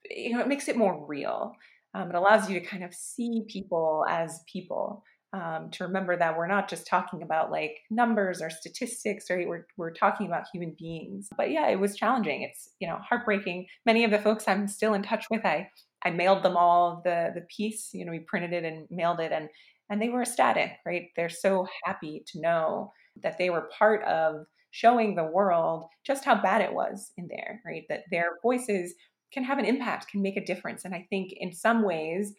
you 0.10 0.34
know, 0.34 0.40
it 0.40 0.48
makes 0.48 0.68
it 0.68 0.78
more 0.78 1.06
real. 1.08 1.54
Um, 1.94 2.10
it 2.10 2.16
allows 2.16 2.50
you 2.50 2.60
to 2.60 2.66
kind 2.66 2.84
of 2.84 2.94
see 2.94 3.44
people 3.48 4.06
as 4.10 4.42
people 4.52 5.04
um, 5.34 5.70
to 5.72 5.84
remember 5.84 6.18
that 6.18 6.38
we're 6.38 6.48
not 6.48 6.70
just 6.70 6.88
talking 6.88 7.22
about 7.22 7.52
like 7.52 7.78
numbers 7.92 8.42
or 8.42 8.50
statistics, 8.50 9.30
right? 9.30 9.48
We're, 9.48 9.66
we're 9.78 9.94
talking 9.94 10.28
about 10.28 10.46
human 10.52 10.75
beings. 10.80 11.28
But 11.38 11.52
yeah, 11.52 11.68
it 11.68 11.80
was 11.80 11.96
challenging. 11.96 12.42
It's, 12.42 12.70
you 12.80 12.88
know, 12.88 12.98
heartbreaking. 13.08 13.68
Many 13.86 14.06
of 14.06 14.12
the 14.12 14.20
folks 14.20 14.48
I'm 14.48 14.68
still 14.68 14.94
in 14.94 15.04
touch 15.04 15.25
with, 15.30 15.46
I, 15.46 15.70
I 16.06 16.12
mailed 16.12 16.44
them 16.44 16.56
all 16.56 17.02
the, 17.04 17.32
the 17.34 17.42
piece, 17.42 17.90
you 17.94 18.06
know, 18.06 18.12
we 18.12 18.20
printed 18.20 18.54
it 18.54 18.64
and 18.64 18.88
mailed 18.90 19.20
it 19.20 19.32
and, 19.32 19.50
and 19.90 20.02
they 20.02 20.10
were 20.10 20.22
ecstatic, 20.22 20.72
right? 20.86 21.08
They're 21.16 21.30
so 21.30 21.68
happy 21.84 22.24
to 22.28 22.42
know 22.42 22.92
that 23.24 23.38
they 23.38 23.50
were 23.50 23.70
part 23.78 24.04
of 24.04 24.46
showing 24.72 25.16
the 25.16 25.24
world 25.24 25.86
just 26.06 26.26
how 26.26 26.36
bad 26.42 26.62
it 26.62 26.74
was 26.74 27.12
in 27.18 27.28
there, 27.28 27.62
right? 27.66 27.84
That 27.90 28.04
their 28.12 28.38
voices 28.42 28.94
can 29.32 29.44
have 29.44 29.58
an 29.58 29.66
impact, 29.66 30.10
can 30.10 30.22
make 30.22 30.38
a 30.38 30.46
difference. 30.46 30.86
And 30.86 30.94
I 30.94 31.08
think 31.10 31.34
in 31.38 31.52
some 31.52 31.84
ways, 31.84 32.34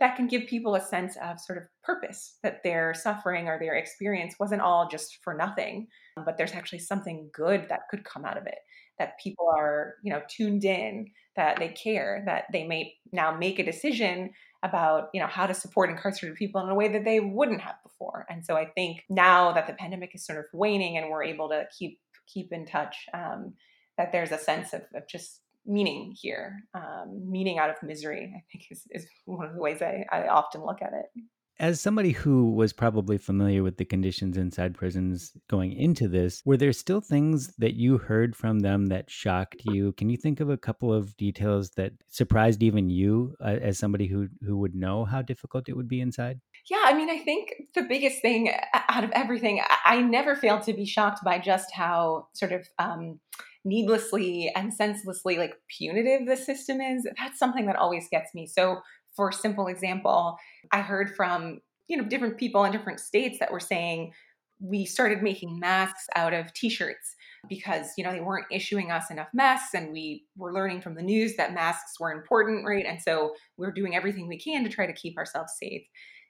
that 0.00 0.16
can 0.16 0.26
give 0.26 0.46
people 0.46 0.74
a 0.74 0.80
sense 0.80 1.16
of 1.22 1.38
sort 1.38 1.58
of 1.58 1.64
purpose 1.82 2.38
that 2.42 2.62
their 2.64 2.94
suffering 2.94 3.48
or 3.48 3.58
their 3.58 3.74
experience 3.74 4.34
wasn't 4.40 4.60
all 4.60 4.88
just 4.88 5.18
for 5.22 5.34
nothing, 5.34 5.86
but 6.24 6.36
there's 6.36 6.52
actually 6.52 6.80
something 6.80 7.30
good 7.32 7.66
that 7.68 7.88
could 7.90 8.04
come 8.04 8.24
out 8.24 8.36
of 8.36 8.46
it. 8.46 8.58
That 8.98 9.18
people 9.22 9.48
are, 9.48 9.94
you 10.02 10.12
know, 10.12 10.22
tuned 10.28 10.64
in, 10.64 11.06
that 11.36 11.58
they 11.58 11.68
care, 11.68 12.22
that 12.26 12.44
they 12.52 12.64
may 12.64 12.94
now 13.12 13.36
make 13.36 13.58
a 13.58 13.64
decision 13.64 14.30
about, 14.62 15.08
you 15.12 15.20
know, 15.20 15.26
how 15.26 15.46
to 15.46 15.54
support 15.54 15.90
incarcerated 15.90 16.38
people 16.38 16.60
in 16.62 16.70
a 16.70 16.74
way 16.74 16.88
that 16.88 17.04
they 17.04 17.20
wouldn't 17.20 17.60
have 17.60 17.74
before. 17.82 18.24
And 18.30 18.44
so 18.44 18.56
I 18.56 18.66
think 18.66 19.04
now 19.10 19.52
that 19.52 19.66
the 19.66 19.74
pandemic 19.74 20.14
is 20.14 20.24
sort 20.24 20.38
of 20.38 20.46
waning 20.52 20.96
and 20.96 21.10
we're 21.10 21.24
able 21.24 21.48
to 21.50 21.66
keep 21.76 21.98
keep 22.26 22.52
in 22.52 22.64
touch, 22.64 23.06
um, 23.12 23.52
that 23.98 24.12
there's 24.12 24.32
a 24.32 24.38
sense 24.38 24.72
of, 24.72 24.82
of 24.94 25.06
just 25.06 25.40
meaning 25.66 26.14
here, 26.18 26.64
um, 26.74 27.30
meaning 27.30 27.58
out 27.58 27.70
of 27.70 27.76
misery, 27.82 28.32
I 28.34 28.42
think 28.50 28.66
is, 28.70 28.82
is 28.90 29.06
one 29.26 29.46
of 29.46 29.54
the 29.54 29.60
ways 29.60 29.82
I, 29.82 30.04
I 30.10 30.28
often 30.28 30.64
look 30.64 30.82
at 30.82 30.92
it. 30.92 31.22
As 31.60 31.80
somebody 31.80 32.10
who 32.10 32.50
was 32.50 32.72
probably 32.72 33.16
familiar 33.16 33.62
with 33.62 33.76
the 33.76 33.84
conditions 33.84 34.36
inside 34.36 34.74
prisons 34.74 35.32
going 35.48 35.72
into 35.72 36.08
this, 36.08 36.42
were 36.44 36.56
there 36.56 36.72
still 36.72 37.00
things 37.00 37.54
that 37.58 37.74
you 37.74 37.98
heard 37.98 38.34
from 38.34 38.60
them 38.60 38.86
that 38.86 39.08
shocked 39.10 39.62
you? 39.64 39.92
Can 39.92 40.10
you 40.10 40.16
think 40.16 40.40
of 40.40 40.50
a 40.50 40.56
couple 40.56 40.92
of 40.92 41.16
details 41.16 41.70
that 41.70 41.92
surprised 42.08 42.62
even 42.62 42.90
you 42.90 43.36
uh, 43.40 43.58
as 43.62 43.78
somebody 43.78 44.06
who 44.06 44.28
who 44.44 44.58
would 44.58 44.74
know 44.74 45.04
how 45.04 45.22
difficult 45.22 45.68
it 45.68 45.76
would 45.76 45.88
be 45.88 46.00
inside? 46.00 46.40
Yeah, 46.68 46.82
I 46.84 46.94
mean, 46.94 47.10
I 47.10 47.18
think 47.18 47.52
the 47.74 47.82
biggest 47.82 48.20
thing 48.20 48.50
out 48.88 49.04
of 49.04 49.10
everything, 49.12 49.60
I 49.84 50.00
never 50.00 50.34
failed 50.34 50.62
to 50.62 50.72
be 50.72 50.86
shocked 50.86 51.20
by 51.24 51.38
just 51.38 51.72
how 51.72 52.28
sort 52.32 52.52
of 52.52 52.66
um, 52.78 53.20
needlessly 53.64 54.50
and 54.54 54.72
senselessly 54.72 55.38
like 55.38 55.54
punitive 55.68 56.26
the 56.26 56.36
system 56.36 56.80
is 56.80 57.06
that's 57.18 57.38
something 57.38 57.66
that 57.66 57.76
always 57.76 58.06
gets 58.10 58.34
me 58.34 58.46
so 58.46 58.78
for 59.14 59.32
simple 59.32 59.66
example 59.66 60.36
i 60.72 60.80
heard 60.80 61.14
from 61.14 61.60
you 61.88 61.96
know 61.96 62.04
different 62.04 62.36
people 62.36 62.64
in 62.64 62.72
different 62.72 63.00
states 63.00 63.38
that 63.38 63.52
were 63.52 63.60
saying 63.60 64.12
we 64.60 64.84
started 64.84 65.22
making 65.22 65.58
masks 65.58 66.06
out 66.16 66.32
of 66.32 66.52
t-shirts 66.54 67.16
because 67.48 67.92
you 67.98 68.04
know 68.04 68.12
they 68.12 68.20
weren't 68.20 68.46
issuing 68.50 68.90
us 68.90 69.10
enough 69.10 69.28
masks 69.34 69.74
and 69.74 69.92
we 69.92 70.24
were 70.36 70.52
learning 70.52 70.80
from 70.80 70.94
the 70.94 71.02
news 71.02 71.36
that 71.36 71.54
masks 71.54 71.98
were 72.00 72.12
important 72.12 72.66
right? 72.66 72.86
And 72.86 73.00
so 73.00 73.34
we're 73.56 73.72
doing 73.72 73.96
everything 73.96 74.28
we 74.28 74.38
can 74.38 74.64
to 74.64 74.70
try 74.70 74.86
to 74.86 74.92
keep 74.92 75.16
ourselves 75.18 75.52
safe. 75.60 75.82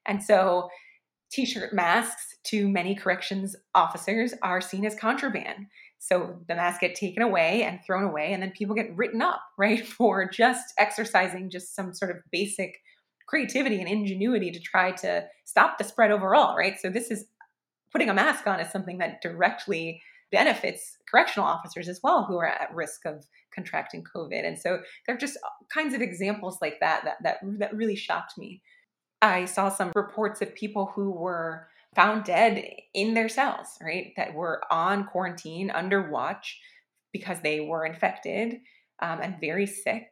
And 0.07 0.23
so 0.23 0.69
t-shirt 1.31 1.73
masks 1.73 2.37
to 2.45 2.69
many 2.69 2.95
corrections 2.95 3.57
officers 3.75 4.35
are 4.43 4.61
seen 4.61 4.85
as 4.85 4.95
contraband 4.95 5.67
so 6.07 6.37
the 6.49 6.55
masks 6.55 6.81
get 6.81 6.95
taken 6.95 7.23
away 7.23 7.63
and 7.63 7.81
thrown 7.83 8.05
away, 8.05 8.35
and 8.35 8.43
then 8.43 8.51
people 8.51 8.75
get 8.75 8.95
written 8.95 9.23
up, 9.23 9.41
right, 9.59 9.87
for 9.87 10.29
just 10.29 10.75
exercising 10.79 11.49
just 11.49 11.75
some 11.75 11.95
sort 11.95 12.11
of 12.11 12.19
basic 12.31 12.77
creativity 13.27 13.81
and 13.81 13.89
ingenuity 13.89 14.51
to 14.51 14.61
try 14.61 14.93
to 14.93 15.25
stop 15.47 15.79
the 15.79 15.85
spread 15.85 16.11
overall, 16.11 16.57
right? 16.57 16.79
So 16.79 16.91
this 16.91 17.11
is 17.11 17.25
putting 17.91 18.11
a 18.11 18.15
mask 18.15 18.47
on 18.47 18.61
is 18.61 18.71
something 18.71 18.99
that 18.99 19.23
directly 19.23 20.03
benefits 20.31 20.99
correctional 21.11 21.49
officers 21.49 21.89
as 21.89 22.01
well 22.03 22.25
who 22.25 22.37
are 22.37 22.49
at 22.49 22.75
risk 22.75 23.07
of 23.07 23.25
contracting 23.55 24.05
COVID. 24.05 24.47
And 24.47 24.59
so 24.59 24.81
there 25.07 25.15
are 25.15 25.19
just 25.19 25.39
kinds 25.73 25.95
of 25.95 26.03
examples 26.03 26.59
like 26.61 26.81
that 26.81 27.05
that 27.05 27.17
that, 27.23 27.39
that 27.61 27.75
really 27.75 27.97
shocked 27.97 28.37
me. 28.37 28.61
I 29.23 29.47
saw 29.47 29.71
some 29.71 29.93
reports 29.95 30.43
of 30.43 30.55
people 30.55 30.93
who 30.95 31.13
were 31.13 31.69
found 31.95 32.25
dead 32.25 32.65
in 32.95 33.15
their 33.15 33.29
cells, 33.29 33.67
right? 33.83 34.13
That 34.17 34.35
were 34.35 34.63
on 34.71 35.07
quarantine 35.07 35.71
under 35.71 36.11
watch 36.11 36.61
because 37.13 37.41
they 37.43 37.61
were 37.61 37.87
infected 37.87 38.57
um, 39.01 39.21
and 39.23 39.41
very 39.41 39.67
sick. 39.67 40.07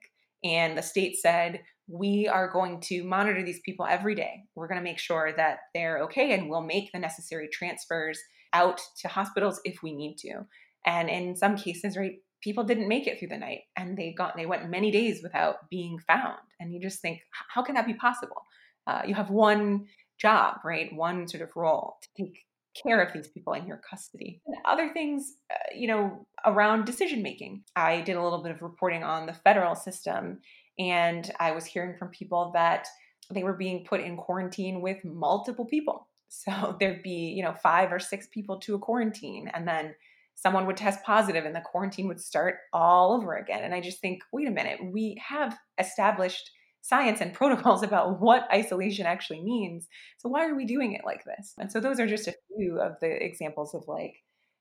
And 0.44 0.76
the 0.76 0.82
state 0.82 1.16
said, 1.16 1.62
we 1.88 2.28
are 2.28 2.50
going 2.50 2.80
to 2.80 3.04
monitor 3.04 3.44
these 3.44 3.60
people 3.64 3.86
every 3.86 4.14
day. 4.14 4.44
We're 4.54 4.68
going 4.68 4.80
to 4.80 4.84
make 4.84 4.98
sure 4.98 5.32
that 5.36 5.58
they're 5.74 6.02
okay 6.04 6.32
and 6.32 6.48
we'll 6.48 6.62
make 6.62 6.90
the 6.92 6.98
necessary 6.98 7.48
transfers 7.52 8.18
out 8.52 8.80
to 9.00 9.08
hospitals 9.08 9.60
if 9.64 9.82
we 9.82 9.92
need 9.92 10.16
to. 10.18 10.46
And 10.86 11.08
in 11.08 11.36
some 11.36 11.56
cases, 11.56 11.96
right, 11.96 12.16
people 12.42 12.64
didn't 12.64 12.88
make 12.88 13.06
it 13.06 13.18
through 13.18 13.28
the 13.28 13.38
night 13.38 13.60
and 13.76 13.96
they 13.96 14.12
got 14.12 14.36
they 14.36 14.46
went 14.46 14.68
many 14.68 14.90
days 14.90 15.22
without 15.22 15.68
being 15.70 15.98
found. 16.06 16.38
And 16.60 16.72
you 16.72 16.80
just 16.80 17.00
think, 17.00 17.20
how 17.48 17.62
can 17.62 17.74
that 17.74 17.86
be 17.86 17.94
possible? 17.94 18.42
Uh, 18.86 19.02
you 19.06 19.14
have 19.14 19.30
one 19.30 19.86
job, 20.22 20.58
right? 20.64 20.94
One 20.94 21.26
sort 21.28 21.42
of 21.42 21.50
role 21.56 21.96
to 22.02 22.24
take 22.24 22.38
care 22.80 23.02
of 23.02 23.12
these 23.12 23.28
people 23.28 23.52
in 23.52 23.66
your 23.66 23.80
custody. 23.88 24.40
And 24.46 24.56
other 24.64 24.90
things, 24.92 25.34
uh, 25.50 25.74
you 25.74 25.88
know, 25.88 26.26
around 26.46 26.86
decision 26.86 27.22
making. 27.22 27.64
I 27.76 28.00
did 28.00 28.16
a 28.16 28.22
little 28.22 28.42
bit 28.42 28.52
of 28.52 28.62
reporting 28.62 29.02
on 29.02 29.26
the 29.26 29.34
federal 29.34 29.74
system, 29.74 30.38
and 30.78 31.30
I 31.38 31.50
was 31.50 31.66
hearing 31.66 31.96
from 31.98 32.08
people 32.08 32.52
that 32.54 32.86
they 33.30 33.42
were 33.42 33.52
being 33.52 33.84
put 33.84 34.00
in 34.00 34.16
quarantine 34.16 34.80
with 34.80 35.04
multiple 35.04 35.66
people. 35.66 36.08
So 36.34 36.78
there'd 36.80 37.02
be, 37.02 37.34
you 37.36 37.42
know, 37.42 37.52
five 37.52 37.92
or 37.92 37.98
six 37.98 38.26
people 38.32 38.58
to 38.60 38.74
a 38.74 38.78
quarantine, 38.78 39.50
and 39.52 39.68
then 39.68 39.94
someone 40.34 40.66
would 40.66 40.78
test 40.78 41.04
positive 41.04 41.44
and 41.44 41.54
the 41.54 41.60
quarantine 41.60 42.08
would 42.08 42.20
start 42.20 42.56
all 42.72 43.12
over 43.12 43.34
again. 43.34 43.64
And 43.64 43.74
I 43.74 43.82
just 43.82 44.00
think, 44.00 44.22
wait 44.32 44.48
a 44.48 44.50
minute, 44.50 44.78
we 44.82 45.20
have 45.22 45.56
established 45.78 46.50
science 46.82 47.20
and 47.20 47.32
protocols 47.40 47.82
about 47.82 48.20
what 48.20 48.46
isolation 48.52 49.06
actually 49.06 49.42
means. 49.42 49.88
So 50.18 50.28
why 50.28 50.46
are 50.46 50.54
we 50.54 50.66
doing 50.66 50.92
it 50.92 51.02
like 51.04 51.24
this? 51.24 51.54
And 51.58 51.72
so 51.72 51.80
those 51.80 51.98
are 51.98 52.06
just 52.06 52.28
a 52.28 52.34
few 52.54 52.78
of 52.80 52.92
the 53.00 53.24
examples 53.24 53.74
of 53.74 53.84
like, 53.88 54.14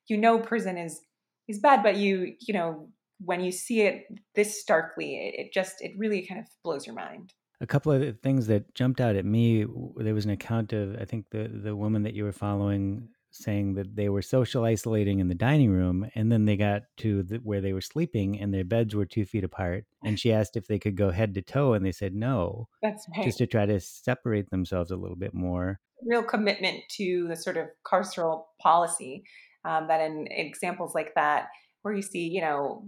you 0.07 0.17
know, 0.17 0.39
prison 0.39 0.77
is 0.77 1.01
is 1.47 1.59
bad, 1.59 1.83
but 1.83 1.97
you 1.97 2.33
you 2.39 2.53
know 2.53 2.89
when 3.23 3.41
you 3.41 3.51
see 3.51 3.81
it 3.81 4.05
this 4.35 4.59
starkly, 4.59 5.15
it, 5.15 5.45
it 5.47 5.53
just 5.53 5.75
it 5.81 5.91
really 5.97 6.25
kind 6.25 6.39
of 6.39 6.47
blows 6.63 6.85
your 6.85 6.95
mind. 6.95 7.33
A 7.59 7.67
couple 7.67 7.91
of 7.91 8.19
things 8.21 8.47
that 8.47 8.73
jumped 8.73 8.99
out 8.99 9.15
at 9.15 9.25
me. 9.25 9.65
There 9.97 10.15
was 10.15 10.25
an 10.25 10.31
account 10.31 10.73
of 10.73 10.95
I 10.99 11.05
think 11.05 11.25
the 11.31 11.47
the 11.47 11.75
woman 11.75 12.03
that 12.03 12.13
you 12.13 12.23
were 12.23 12.31
following 12.31 13.09
saying 13.31 13.75
that 13.75 13.95
they 13.95 14.09
were 14.09 14.21
social 14.21 14.65
isolating 14.65 15.19
in 15.19 15.29
the 15.29 15.35
dining 15.35 15.71
room 15.71 16.09
and 16.15 16.31
then 16.31 16.45
they 16.45 16.57
got 16.57 16.83
to 16.97 17.23
the, 17.23 17.37
where 17.37 17.61
they 17.61 17.73
were 17.73 17.81
sleeping 17.81 18.39
and 18.39 18.53
their 18.53 18.65
beds 18.65 18.93
were 18.93 19.05
two 19.05 19.25
feet 19.25 19.43
apart 19.43 19.85
and 20.03 20.19
she 20.19 20.33
asked 20.33 20.57
if 20.57 20.67
they 20.67 20.77
could 20.77 20.97
go 20.97 21.11
head 21.11 21.33
to 21.33 21.41
toe 21.41 21.73
and 21.73 21.85
they 21.85 21.91
said 21.91 22.13
no 22.13 22.67
that's 22.81 23.07
right. 23.15 23.25
just 23.25 23.37
to 23.37 23.47
try 23.47 23.65
to 23.65 23.79
separate 23.79 24.49
themselves 24.49 24.91
a 24.91 24.95
little 24.97 25.15
bit 25.15 25.33
more 25.33 25.79
real 26.05 26.23
commitment 26.23 26.81
to 26.89 27.27
the 27.29 27.35
sort 27.35 27.57
of 27.57 27.67
carceral 27.85 28.43
policy 28.61 29.23
um, 29.63 29.87
that 29.87 30.01
in 30.01 30.27
examples 30.29 30.93
like 30.93 31.13
that 31.15 31.47
where 31.83 31.93
you 31.93 32.01
see 32.01 32.27
you 32.27 32.41
know 32.41 32.85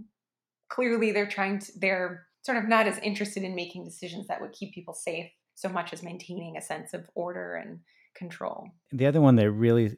clearly 0.68 1.10
they're 1.10 1.26
trying 1.26 1.58
to 1.58 1.72
they're 1.80 2.26
sort 2.42 2.58
of 2.58 2.68
not 2.68 2.86
as 2.86 2.98
interested 2.98 3.42
in 3.42 3.54
making 3.54 3.84
decisions 3.84 4.26
that 4.26 4.40
would 4.40 4.52
keep 4.52 4.74
people 4.74 4.92
safe 4.92 5.30
so 5.54 5.68
much 5.68 5.92
as 5.92 6.02
maintaining 6.02 6.56
a 6.56 6.60
sense 6.60 6.92
of 6.92 7.08
order 7.14 7.54
and 7.54 7.78
control 8.14 8.68
the 8.92 9.06
other 9.06 9.20
one 9.20 9.36
that 9.36 9.50
really 9.50 9.96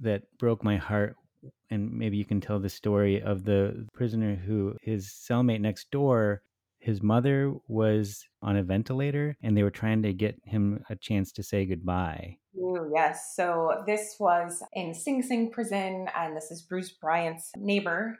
that 0.00 0.22
broke 0.38 0.62
my 0.62 0.76
heart 0.76 1.16
and 1.70 1.92
maybe 1.92 2.16
you 2.16 2.24
can 2.24 2.40
tell 2.40 2.58
the 2.58 2.68
story 2.68 3.20
of 3.20 3.44
the 3.44 3.86
prisoner 3.92 4.36
who 4.36 4.76
his 4.82 5.08
cellmate 5.08 5.60
next 5.60 5.90
door 5.90 6.42
his 6.86 7.02
mother 7.02 7.52
was 7.66 8.24
on 8.42 8.56
a 8.56 8.62
ventilator 8.62 9.36
and 9.42 9.56
they 9.56 9.64
were 9.64 9.70
trying 9.70 10.02
to 10.02 10.12
get 10.12 10.36
him 10.44 10.84
a 10.88 10.94
chance 10.94 11.32
to 11.32 11.42
say 11.42 11.66
goodbye. 11.66 12.36
Ooh, 12.56 12.92
yes. 12.94 13.34
So 13.34 13.82
this 13.88 14.14
was 14.20 14.62
in 14.72 14.94
sing 14.94 15.20
sing 15.22 15.50
prison 15.50 16.06
and 16.16 16.36
this 16.36 16.52
is 16.52 16.62
bruce 16.62 16.92
bryant's 16.92 17.50
neighbor. 17.56 18.16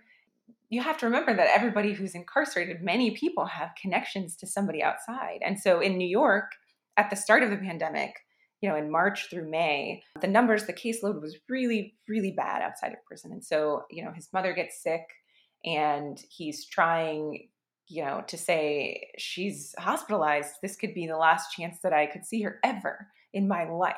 You 0.69 0.83
have 0.83 0.99
to 0.99 1.07
remember 1.07 1.33
that 1.37 1.49
everybody 1.55 1.93
who's 1.93 2.17
incarcerated 2.17 2.83
many 2.83 3.13
people 3.13 3.47
have 3.47 3.71
connections 3.81 4.35
to 4.39 4.49
somebody 4.49 4.83
outside. 4.83 5.39
And 5.43 5.61
so 5.61 5.79
in 5.79 5.97
new 5.97 6.09
york 6.09 6.51
at 6.97 7.09
the 7.09 7.17
start 7.17 7.45
of 7.45 7.51
the 7.51 7.57
pandemic 7.57 8.17
you 8.61 8.69
know, 8.69 8.77
in 8.77 8.91
March 8.91 9.29
through 9.29 9.51
May, 9.51 10.03
the 10.21 10.27
numbers, 10.27 10.65
the 10.65 10.73
caseload 10.73 11.21
was 11.21 11.37
really, 11.49 11.95
really 12.09 12.33
bad 12.33 12.63
outside 12.63 12.93
of 12.93 13.05
prison. 13.07 13.33
And 13.33 13.45
so, 13.45 13.85
you 13.91 14.05
know, 14.05 14.13
his 14.13 14.29
mother 14.33 14.55
gets 14.55 14.83
sick 14.83 15.03
and 15.65 16.19
he's 16.31 16.67
trying, 16.67 17.49
you 17.89 18.05
know, 18.05 18.25
to 18.29 18.39
say 18.39 19.09
she's 19.19 19.75
hospitalized. 19.79 20.55
This 20.63 20.77
could 20.77 20.95
be 20.95 21.07
the 21.07 21.19
last 21.19 21.53
chance 21.53 21.79
that 21.83 21.93
I 21.93 22.07
could 22.07 22.25
see 22.25 22.43
her 22.43 22.59
ever 22.65 23.09
in 23.33 23.47
my 23.47 23.69
life. 23.69 23.97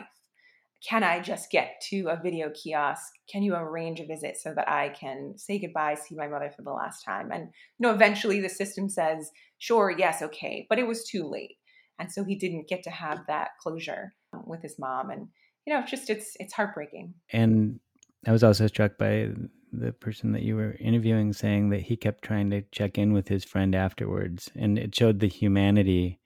Can 0.87 1.03
I 1.03 1.21
just 1.21 1.51
get 1.51 1.81
to 1.91 2.07
a 2.09 2.21
video 2.23 2.51
kiosk? 2.51 3.13
Can 3.31 3.43
you 3.43 3.55
arrange 3.55 3.99
a 3.99 4.07
visit 4.07 4.37
so 4.37 4.55
that 4.55 4.69
I 4.69 4.91
can 4.91 5.35
say 5.37 5.59
goodbye, 5.59 5.95
see 5.95 6.15
my 6.15 6.29
mother 6.29 6.53
for 6.55 6.63
the 6.63 6.71
last 6.71 7.05
time? 7.05 7.33
And, 7.33 7.49
you 7.79 7.87
know, 7.87 7.93
eventually 7.93 8.41
the 8.41 8.49
system 8.49 8.89
says, 8.89 9.31
sure, 9.59 9.91
yes, 9.91 10.23
okay. 10.23 10.67
But 10.69 10.79
it 10.79 10.87
was 10.87 11.05
too 11.05 11.29
late. 11.29 11.57
And 11.99 12.13
so 12.13 12.23
he 12.23 12.37
didn't 12.37 12.69
get 12.69 12.85
to 12.85 12.91
have 12.91 13.27
that 13.27 13.51
closure 13.61 14.13
with 14.47 14.63
his 14.63 14.79
mom 14.79 15.11
and 15.11 15.29
you 15.67 15.73
know 15.73 15.85
just 15.87 16.11
it's 16.11 16.37
it's 16.41 16.53
heartbreaking 16.53 17.15
and 17.33 17.79
i 18.27 18.33
was 18.33 18.45
also 18.45 18.67
struck 18.67 18.99
by 18.99 19.29
the 19.73 19.93
person 19.93 20.33
that 20.33 20.43
you 20.43 20.57
were 20.57 20.77
interviewing 20.81 21.33
saying 21.33 21.71
that 21.71 21.83
he 21.83 21.97
kept 21.97 22.25
trying 22.25 22.51
to 22.51 22.63
check 22.73 22.97
in 22.97 23.13
with 23.13 23.29
his 23.29 23.45
friend 23.45 23.75
afterwards 23.75 24.51
and 24.55 24.79
it 24.79 24.95
showed 24.95 25.21
the 25.21 25.29
humanity 25.29 26.19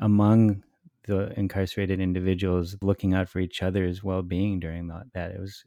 among 0.00 0.62
the 1.06 1.32
incarcerated 1.38 2.00
individuals 2.00 2.76
looking 2.82 3.14
out 3.14 3.28
for 3.28 3.38
each 3.38 3.62
other's 3.62 4.02
well-being 4.02 4.58
during 4.58 4.88
that, 4.88 5.04
that 5.14 5.30
it 5.30 5.40
was 5.40 5.64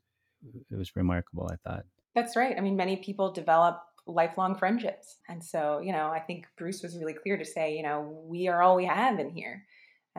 it 0.70 0.75
was 0.75 0.96
remarkable 0.96 1.50
i 1.51 1.56
thought 1.70 1.86
that's 2.16 2.36
right 2.36 2.58
i 2.58 2.62
mean 2.62 2.75
many 2.75 2.98
people 2.98 3.32
develop 3.32 3.82
lifelong 4.10 4.56
friendships. 4.56 5.18
And 5.28 5.44
so, 5.44 5.80
you 5.80 5.92
know, 5.92 6.08
I 6.08 6.20
think 6.20 6.48
Bruce 6.58 6.82
was 6.82 6.98
really 6.98 7.13
clear 7.13 7.38
to 7.38 7.46
say, 7.46 7.75
you 7.75 7.84
know, 7.84 8.22
we 8.25 8.48
are 8.48 8.62
all 8.62 8.75
we 8.75 8.86
have 8.86 9.20
in 9.20 9.30
here. 9.30 9.63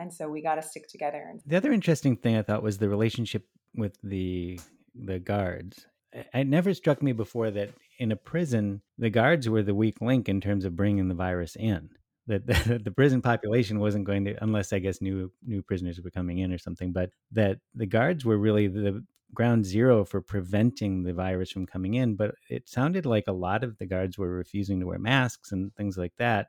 And 0.01 0.11
so 0.11 0.27
we 0.27 0.41
got 0.41 0.55
to 0.55 0.63
stick 0.63 0.87
together. 0.87 1.31
The 1.45 1.57
other 1.57 1.71
interesting 1.71 2.15
thing 2.15 2.35
I 2.35 2.41
thought 2.41 2.63
was 2.63 2.79
the 2.79 2.89
relationship 2.89 3.45
with 3.75 3.97
the 4.03 4.59
the 4.95 5.19
guards. 5.19 5.85
It 6.33 6.47
never 6.47 6.73
struck 6.73 7.03
me 7.03 7.11
before 7.11 7.51
that 7.51 7.69
in 7.99 8.11
a 8.11 8.15
prison, 8.15 8.81
the 8.97 9.11
guards 9.11 9.47
were 9.47 9.61
the 9.61 9.75
weak 9.75 10.01
link 10.01 10.27
in 10.27 10.41
terms 10.41 10.65
of 10.65 10.75
bringing 10.75 11.07
the 11.07 11.13
virus 11.13 11.55
in. 11.55 11.89
That 12.25 12.47
the, 12.47 12.81
the, 12.83 12.91
prison 12.91 13.21
population 13.21 13.79
wasn't 13.79 14.05
going 14.05 14.25
to, 14.25 14.43
unless 14.43 14.73
I 14.73 14.79
guess 14.79 15.01
new 15.01 15.31
new 15.45 15.61
prisoners 15.61 16.01
were 16.01 16.09
coming 16.09 16.39
in 16.39 16.51
or 16.51 16.57
something, 16.57 16.91
but 16.91 17.11
that 17.31 17.59
the 17.75 17.85
guards 17.85 18.25
were 18.25 18.39
really 18.39 18.67
the 18.67 19.05
ground 19.35 19.65
zero 19.65 20.03
for 20.03 20.19
preventing 20.19 21.03
the 21.03 21.13
virus 21.13 21.51
from 21.51 21.67
coming 21.67 21.93
in. 21.93 22.15
But 22.15 22.33
it 22.49 22.67
sounded 22.67 23.05
like 23.05 23.25
a 23.27 23.33
lot 23.33 23.63
of 23.63 23.77
the 23.77 23.85
guards 23.85 24.17
were 24.17 24.31
refusing 24.31 24.79
to 24.79 24.87
wear 24.87 24.99
masks 24.99 25.51
and 25.51 25.73
things 25.75 25.95
like 25.95 26.13
that. 26.17 26.47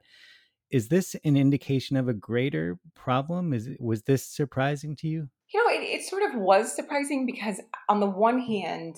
Is 0.73 0.89
this 0.89 1.15
an 1.23 1.37
indication 1.37 1.97
of 1.97 2.09
a 2.09 2.15
greater 2.15 2.79
problem? 2.95 3.53
Is 3.53 3.69
was 3.79 4.03
this 4.03 4.27
surprising 4.27 4.97
to 4.97 5.09
you? 5.09 5.29
You 5.53 5.61
know, 5.61 5.71
it, 5.71 5.85
it 5.85 6.05
sort 6.05 6.23
of 6.23 6.35
was 6.35 6.75
surprising 6.75 7.27
because 7.27 7.61
on 7.91 8.01
the 8.01 8.09
one 8.09 8.41
hand, 8.41 8.97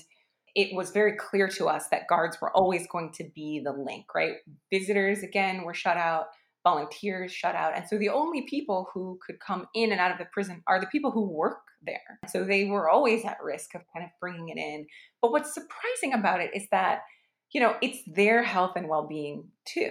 it 0.55 0.75
was 0.75 0.93
very 0.93 1.17
clear 1.17 1.49
to 1.49 1.67
us 1.67 1.89
that 1.91 2.07
guards 2.09 2.39
were 2.41 2.57
always 2.57 2.87
going 2.87 3.11
to 3.15 3.25
be 3.35 3.61
the 3.63 3.73
link, 3.73 4.07
right? 4.15 4.37
Visitors, 4.73 5.25
again, 5.25 5.65
were 5.65 5.75
shut 5.75 5.97
out, 5.97 6.27
volunteers 6.63 7.33
shut 7.33 7.57
out. 7.57 7.77
And 7.77 7.89
so 7.89 7.99
the 7.99 8.09
only 8.09 8.43
people 8.43 8.89
who 8.95 9.19
could 9.27 9.41
come 9.41 9.67
in 9.75 9.91
and 9.91 10.01
out 10.01 10.13
of 10.13 10.19
the 10.19 10.29
prison 10.33 10.63
are 10.69 10.81
the 10.81 10.87
people 10.87 11.11
who 11.11 11.29
work 11.29 11.59
there. 11.85 12.21
So 12.29 12.45
they 12.45 12.67
were 12.67 12.89
always 12.89 13.25
at 13.25 13.43
risk 13.43 13.75
of 13.75 13.83
kind 13.93 14.05
of 14.05 14.13
bringing 14.21 14.49
it 14.49 14.59
in. 14.59 14.87
But 15.21 15.33
what's 15.33 15.53
surprising 15.53 16.13
about 16.13 16.41
it 16.41 16.51
is 16.55 16.69
that, 16.71 17.01
you 17.53 17.61
know, 17.61 17.75
it's 17.83 17.99
their 18.07 18.45
health 18.45 18.73
and 18.77 18.89
well 18.89 19.09
being 19.09 19.49
too. 19.67 19.91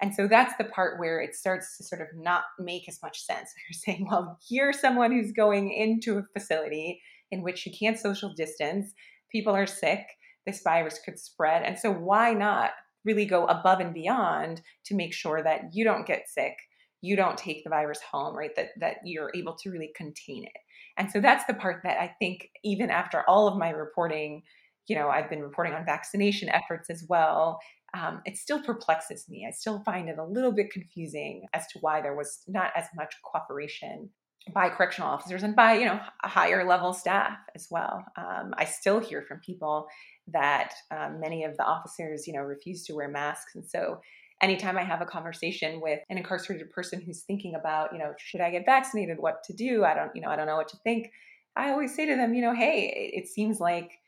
And 0.00 0.14
so 0.14 0.28
that's 0.28 0.54
the 0.58 0.64
part 0.64 1.00
where 1.00 1.20
it 1.20 1.34
starts 1.34 1.76
to 1.76 1.84
sort 1.84 2.00
of 2.00 2.08
not 2.14 2.44
make 2.58 2.88
as 2.88 3.00
much 3.02 3.20
sense. 3.20 3.52
You're 3.68 3.94
saying, 3.96 4.08
well, 4.10 4.38
you're 4.48 4.72
someone 4.72 5.10
who's 5.12 5.32
going 5.32 5.72
into 5.72 6.18
a 6.18 6.22
facility 6.38 7.00
in 7.30 7.42
which 7.42 7.66
you 7.66 7.72
can't 7.78 7.98
social 7.98 8.32
distance 8.34 8.94
people 9.30 9.54
are 9.54 9.66
sick, 9.66 10.06
this 10.46 10.62
virus 10.62 10.98
could 11.04 11.18
spread. 11.18 11.62
And 11.62 11.78
so, 11.78 11.92
why 11.92 12.32
not 12.32 12.70
really 13.04 13.24
go 13.24 13.46
above 13.46 13.80
and 13.80 13.94
beyond 13.94 14.60
to 14.86 14.94
make 14.94 15.14
sure 15.14 15.42
that 15.42 15.70
you 15.72 15.84
don't 15.84 16.06
get 16.06 16.28
sick, 16.28 16.54
you 17.00 17.16
don't 17.16 17.38
take 17.38 17.64
the 17.64 17.70
virus 17.70 18.00
home, 18.00 18.36
right? 18.36 18.54
That, 18.56 18.68
that 18.80 18.96
you're 19.04 19.30
able 19.34 19.54
to 19.56 19.70
really 19.70 19.92
contain 19.94 20.44
it. 20.44 20.60
And 20.96 21.10
so, 21.10 21.20
that's 21.20 21.44
the 21.44 21.54
part 21.54 21.82
that 21.84 22.00
I 22.00 22.14
think, 22.18 22.48
even 22.64 22.90
after 22.90 23.22
all 23.28 23.46
of 23.48 23.58
my 23.58 23.70
reporting, 23.70 24.42
you 24.86 24.96
know, 24.96 25.08
I've 25.08 25.30
been 25.30 25.42
reporting 25.42 25.74
on 25.74 25.84
vaccination 25.84 26.48
efforts 26.48 26.88
as 26.88 27.04
well. 27.08 27.60
Um, 27.94 28.20
it 28.24 28.36
still 28.36 28.62
perplexes 28.62 29.28
me. 29.28 29.46
I 29.48 29.52
still 29.52 29.80
find 29.80 30.08
it 30.08 30.18
a 30.18 30.24
little 30.24 30.52
bit 30.52 30.70
confusing 30.70 31.46
as 31.54 31.66
to 31.68 31.78
why 31.80 32.00
there 32.00 32.16
was 32.16 32.42
not 32.46 32.72
as 32.76 32.86
much 32.94 33.14
cooperation 33.22 34.10
by 34.54 34.68
correctional 34.68 35.10
officers 35.10 35.42
and 35.42 35.54
by 35.54 35.74
you 35.74 35.84
know 35.84 36.00
higher 36.22 36.66
level 36.66 36.92
staff 36.92 37.38
as 37.54 37.68
well. 37.70 38.04
Um, 38.16 38.54
I 38.56 38.64
still 38.64 38.98
hear 38.98 39.22
from 39.22 39.40
people 39.40 39.86
that 40.28 40.72
um, 40.90 41.20
many 41.20 41.44
of 41.44 41.56
the 41.56 41.64
officers 41.64 42.26
you 42.26 42.32
know 42.32 42.40
refuse 42.40 42.84
to 42.84 42.94
wear 42.94 43.08
masks, 43.08 43.54
and 43.54 43.64
so 43.64 44.00
anytime 44.40 44.78
I 44.78 44.84
have 44.84 45.00
a 45.00 45.06
conversation 45.06 45.80
with 45.80 46.00
an 46.08 46.18
incarcerated 46.18 46.70
person 46.70 47.00
who's 47.00 47.22
thinking 47.22 47.54
about 47.54 47.92
you 47.92 47.98
know 47.98 48.14
should 48.18 48.40
I 48.40 48.50
get 48.50 48.66
vaccinated, 48.66 49.18
what 49.18 49.42
to 49.44 49.52
do, 49.52 49.84
I 49.84 49.94
don't 49.94 50.14
you 50.14 50.22
know 50.22 50.28
I 50.28 50.36
don't 50.36 50.46
know 50.46 50.56
what 50.56 50.68
to 50.68 50.78
think. 50.78 51.10
I 51.56 51.70
always 51.70 51.94
say 51.94 52.06
to 52.06 52.14
them, 52.14 52.34
you 52.34 52.42
know, 52.42 52.54
hey, 52.54 53.10
it 53.12 53.26
seems 53.26 53.58
like 53.58 53.98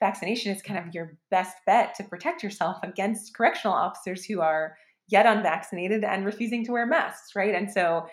vaccination 0.00 0.54
is 0.54 0.62
kind 0.62 0.78
of 0.78 0.94
your 0.94 1.16
best 1.30 1.56
bet 1.66 1.94
to 1.96 2.04
protect 2.04 2.42
yourself 2.42 2.76
against 2.82 3.34
correctional 3.34 3.76
officers 3.76 4.24
who 4.24 4.40
are 4.40 4.76
yet 5.08 5.26
unvaccinated 5.26 6.04
and 6.04 6.24
refusing 6.24 6.64
to 6.64 6.72
wear 6.72 6.86
masks, 6.86 7.34
right? 7.34 7.54
And 7.54 7.70
so 7.70 8.06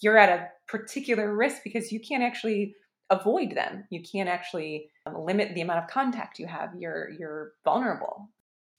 you're 0.00 0.18
at 0.18 0.28
a 0.28 0.48
particular 0.68 1.34
risk 1.34 1.62
because 1.64 1.92
you 1.92 2.00
can't 2.00 2.22
actually 2.22 2.74
avoid 3.10 3.54
them. 3.54 3.84
You 3.90 4.02
can't 4.02 4.28
actually 4.28 4.88
um, 5.06 5.24
limit 5.24 5.54
the 5.54 5.60
amount 5.60 5.84
of 5.84 5.90
contact 5.90 6.38
you 6.38 6.46
have. 6.46 6.70
You're 6.78 7.10
you're 7.10 7.52
vulnerable. 7.64 8.28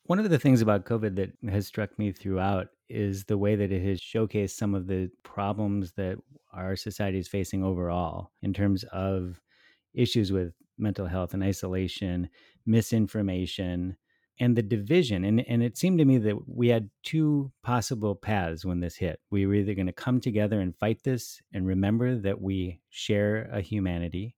One 0.05 0.19
of 0.19 0.29
the 0.29 0.39
things 0.39 0.61
about 0.61 0.85
COVID 0.85 1.15
that 1.15 1.31
has 1.49 1.65
struck 1.65 1.97
me 1.97 2.11
throughout 2.11 2.67
is 2.89 3.23
the 3.23 3.37
way 3.37 3.55
that 3.55 3.71
it 3.71 3.81
has 3.87 4.01
showcased 4.01 4.51
some 4.51 4.75
of 4.75 4.87
the 4.87 5.09
problems 5.23 5.93
that 5.93 6.17
our 6.51 6.75
society 6.75 7.19
is 7.19 7.27
facing 7.27 7.63
overall 7.63 8.31
in 8.41 8.53
terms 8.53 8.83
of 8.91 9.39
issues 9.93 10.31
with 10.31 10.53
mental 10.77 11.07
health 11.07 11.33
and 11.33 11.43
isolation, 11.43 12.29
misinformation, 12.65 13.97
and 14.39 14.55
the 14.55 14.63
division 14.63 15.23
and, 15.23 15.47
and 15.47 15.61
it 15.61 15.77
seemed 15.77 15.99
to 15.99 16.05
me 16.05 16.17
that 16.17 16.35
we 16.47 16.69
had 16.69 16.89
two 17.03 17.51
possible 17.63 18.15
paths 18.15 18.65
when 18.65 18.79
this 18.79 18.95
hit. 18.95 19.19
We 19.29 19.45
were 19.45 19.53
either 19.55 19.75
going 19.75 19.87
to 19.87 19.93
come 19.93 20.19
together 20.19 20.59
and 20.59 20.75
fight 20.75 21.03
this 21.03 21.41
and 21.53 21.67
remember 21.67 22.17
that 22.17 22.41
we 22.41 22.81
share 22.89 23.49
a 23.51 23.61
humanity 23.61 24.35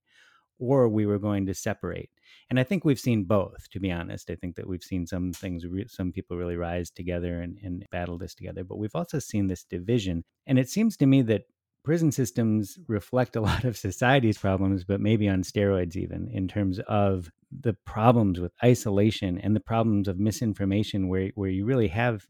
or 0.60 0.88
we 0.90 1.06
were 1.06 1.20
going 1.20 1.46
to 1.46 1.54
separate. 1.54 2.10
And 2.50 2.60
i 2.60 2.64
think 2.64 2.84
we've 2.84 3.00
seen 3.00 3.24
both 3.24 3.70
to 3.72 3.80
be 3.80 3.92
honest. 3.92 4.30
I 4.30 4.36
think 4.36 4.56
that 4.58 4.68
we've 4.68 4.84
seen 4.84 5.08
some 5.08 5.32
things 5.32 5.64
some 5.88 6.12
people 6.12 6.38
really 6.38 6.58
rise 6.58 6.90
together 6.90 7.42
and, 7.42 7.58
and 7.64 7.86
battle 7.92 8.18
this 8.18 8.36
together 8.36 8.64
but 8.64 8.78
we've 8.78 8.96
also 8.96 9.20
seen 9.20 9.48
this 9.48 9.64
division. 9.64 10.26
And 10.46 10.60
it 10.60 10.70
seems 10.70 10.98
to 10.98 11.06
me 11.06 11.22
that 11.24 11.44
prison 11.86 12.12
systems 12.12 12.78
reflect 12.88 13.36
a 13.36 13.42
lot 13.50 13.64
of 13.64 13.78
society's 13.78 14.38
problems, 14.38 14.84
but 14.84 15.00
maybe 15.00 15.30
on 15.30 15.44
steroids, 15.44 15.96
even 15.96 16.28
in 16.34 16.48
terms 16.50 16.80
of 16.88 17.32
the 17.58 17.74
problems 17.86 18.40
with 18.40 18.52
isolation 18.64 19.38
and 19.38 19.56
the 19.56 19.62
problems 19.62 20.10
of 20.10 20.20
misinformation, 20.20 21.08
where, 21.08 21.32
where 21.36 21.50
you 21.50 21.64
really 21.64 21.88
have 21.88 22.26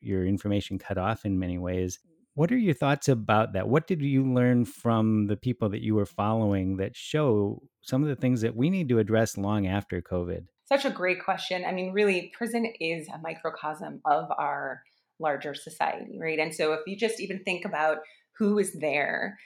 your 0.00 0.26
information 0.26 0.78
cut 0.78 0.98
off 0.98 1.24
in 1.24 1.38
many 1.38 1.56
ways. 1.56 1.98
What 2.34 2.52
are 2.52 2.58
your 2.58 2.74
thoughts 2.74 3.08
about 3.08 3.54
that? 3.54 3.68
What 3.68 3.86
did 3.86 4.02
you 4.02 4.30
learn 4.30 4.66
from 4.66 5.26
the 5.26 5.38
people 5.38 5.70
that 5.70 5.80
you 5.80 5.94
were 5.94 6.04
following 6.04 6.76
that 6.76 6.94
show 6.94 7.62
some 7.80 8.02
of 8.02 8.10
the 8.10 8.16
things 8.16 8.42
that 8.42 8.54
we 8.54 8.68
need 8.68 8.90
to 8.90 8.98
address 8.98 9.38
long 9.38 9.66
after 9.66 10.02
COVID? 10.02 10.44
Such 10.68 10.84
a 10.84 10.90
great 10.90 11.24
question. 11.24 11.64
I 11.64 11.72
mean, 11.72 11.92
really, 11.92 12.30
prison 12.36 12.66
is 12.78 13.08
a 13.08 13.18
microcosm 13.18 14.00
of 14.04 14.30
our 14.36 14.82
larger 15.18 15.54
society, 15.54 16.18
right? 16.20 16.38
And 16.38 16.54
so 16.54 16.74
if 16.74 16.80
you 16.86 16.96
just 16.96 17.20
even 17.20 17.42
think 17.44 17.64
about 17.64 17.98
who 18.38 18.58
is 18.58 18.72
there. 18.80 19.38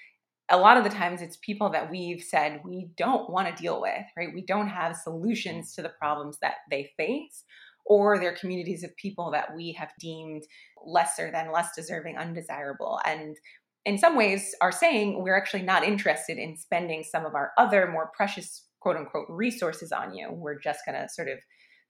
A 0.48 0.58
lot 0.58 0.76
of 0.76 0.84
the 0.84 0.90
times 0.90 1.22
it's 1.22 1.38
people 1.42 1.70
that 1.70 1.90
we've 1.90 2.22
said 2.22 2.60
we 2.64 2.88
don't 2.96 3.30
want 3.30 3.48
to 3.48 3.62
deal 3.62 3.80
with 3.80 4.04
right? 4.16 4.34
We 4.34 4.44
don't 4.44 4.68
have 4.68 4.96
solutions 4.96 5.74
to 5.74 5.82
the 5.82 5.92
problems 6.00 6.38
that 6.42 6.56
they 6.70 6.90
face 6.96 7.44
or 7.86 8.18
they're 8.18 8.36
communities 8.36 8.84
of 8.84 8.94
people 8.96 9.30
that 9.32 9.54
we 9.54 9.72
have 9.72 9.90
deemed 9.98 10.42
lesser 10.84 11.30
than 11.32 11.52
less 11.52 11.74
deserving 11.74 12.18
undesirable. 12.18 13.00
And 13.04 13.36
in 13.84 13.98
some 13.98 14.16
ways 14.16 14.54
are 14.60 14.72
saying 14.72 15.22
we're 15.22 15.36
actually 15.36 15.62
not 15.62 15.84
interested 15.84 16.38
in 16.38 16.56
spending 16.56 17.02
some 17.02 17.24
of 17.24 17.34
our 17.34 17.52
other 17.58 17.90
more 17.90 18.10
precious 18.16 18.66
quote 18.80 18.96
unquote 18.96 19.26
resources 19.28 19.92
on 19.92 20.14
you. 20.14 20.28
We're 20.30 20.58
just 20.58 20.80
going 20.86 21.00
to 21.00 21.08
sort 21.08 21.28
of 21.28 21.38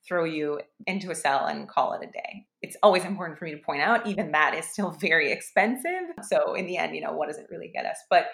throw 0.07 0.25
you 0.25 0.61
into 0.87 1.11
a 1.11 1.15
cell 1.15 1.47
and 1.47 1.69
call 1.69 1.93
it 1.93 2.07
a 2.07 2.11
day. 2.11 2.47
It's 2.63 2.77
always 2.83 3.05
important 3.05 3.39
for 3.39 3.45
me 3.45 3.53
to 3.53 3.59
point 3.59 3.83
out, 3.83 4.07
even 4.07 4.33
that 4.33 4.55
is 4.55 4.67
still 4.67 4.91
very 5.01 5.33
expensive. 5.33 6.15
So, 6.23 6.55
in 6.55 6.67
the 6.67 6.77
end, 6.77 6.95
you 6.95 7.01
know, 7.01 7.13
what 7.13 7.29
does 7.29 7.39
it 7.39 7.47
really 7.51 7.71
get 7.75 7.87
us? 7.87 7.99
But 8.09 8.27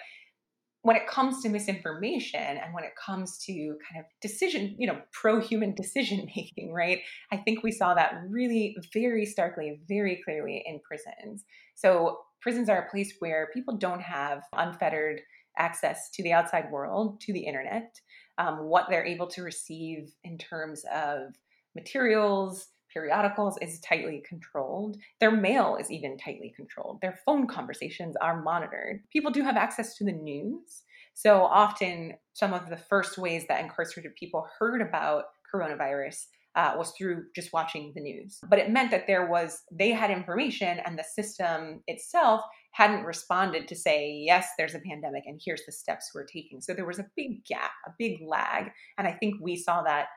when 0.83 0.95
it 0.95 1.07
comes 1.07 1.41
to 1.41 1.49
misinformation 1.49 2.39
and 2.39 2.73
when 2.73 2.83
it 2.83 2.93
comes 3.03 3.37
to 3.39 3.53
kind 3.53 3.99
of 3.99 4.05
decision, 4.21 4.75
you 4.77 4.87
know, 4.87 5.01
pro 5.11 5.41
human 5.41 5.75
decision 5.75 6.27
making, 6.35 6.71
right? 6.73 7.01
I 7.31 7.37
think 7.37 7.63
we 7.63 7.71
saw 7.71 7.93
that 7.93 8.13
really 8.29 8.75
very 8.93 9.25
starkly, 9.25 9.79
very 9.87 10.21
clearly 10.23 10.63
in 10.65 10.79
prisons. 10.79 11.43
So, 11.75 12.19
prisons 12.41 12.69
are 12.69 12.83
a 12.83 12.89
place 12.89 13.13
where 13.19 13.49
people 13.53 13.75
don't 13.77 14.01
have 14.01 14.43
unfettered 14.53 15.21
access 15.57 16.09
to 16.11 16.23
the 16.23 16.33
outside 16.33 16.71
world, 16.71 17.19
to 17.21 17.33
the 17.33 17.39
internet. 17.39 17.99
Um, 18.37 18.65
what 18.65 18.85
they're 18.89 19.05
able 19.05 19.27
to 19.27 19.41
receive 19.41 20.13
in 20.23 20.37
terms 20.37 20.83
of 20.93 21.33
materials, 21.75 22.67
periodicals 22.93 23.57
is 23.61 23.79
tightly 23.81 24.23
controlled. 24.27 24.97
Their 25.19 25.31
mail 25.31 25.77
is 25.79 25.91
even 25.91 26.17
tightly 26.17 26.53
controlled. 26.55 26.99
Their 27.01 27.19
phone 27.25 27.47
conversations 27.47 28.15
are 28.21 28.41
monitored. 28.41 29.01
People 29.11 29.31
do 29.31 29.43
have 29.43 29.57
access 29.57 29.95
to 29.97 30.05
the 30.05 30.11
news. 30.11 30.83
So 31.13 31.43
often, 31.43 32.13
some 32.33 32.53
of 32.53 32.69
the 32.69 32.77
first 32.77 33.17
ways 33.17 33.45
that 33.47 33.61
incarcerated 33.61 34.15
people 34.15 34.47
heard 34.59 34.81
about 34.81 35.25
coronavirus 35.53 36.25
uh, 36.55 36.73
was 36.75 36.91
through 36.97 37.25
just 37.35 37.53
watching 37.53 37.91
the 37.93 38.01
news. 38.01 38.39
But 38.49 38.57
it 38.59 38.71
meant 38.71 38.89
that 38.89 39.05
there 39.05 39.29
was, 39.29 39.61
they 39.71 39.91
had 39.91 40.09
information 40.09 40.79
and 40.85 40.97
the 40.97 41.03
system 41.03 41.81
itself 41.85 42.41
hadn't 42.71 43.05
responded 43.05 43.67
to 43.67 43.75
say, 43.75 44.11
yes, 44.25 44.47
there's 44.57 44.73
a 44.73 44.79
pandemic 44.79 45.23
and 45.27 45.39
here's 45.43 45.65
the 45.65 45.71
steps 45.71 46.11
we're 46.13 46.25
taking. 46.25 46.61
So 46.61 46.73
there 46.73 46.85
was 46.85 46.99
a 46.99 47.07
big 47.15 47.45
gap, 47.45 47.71
a 47.87 47.91
big 47.99 48.19
lag. 48.25 48.71
And 48.97 49.07
I 49.07 49.11
think 49.13 49.35
we 49.39 49.55
saw 49.55 49.83
that 49.83 50.07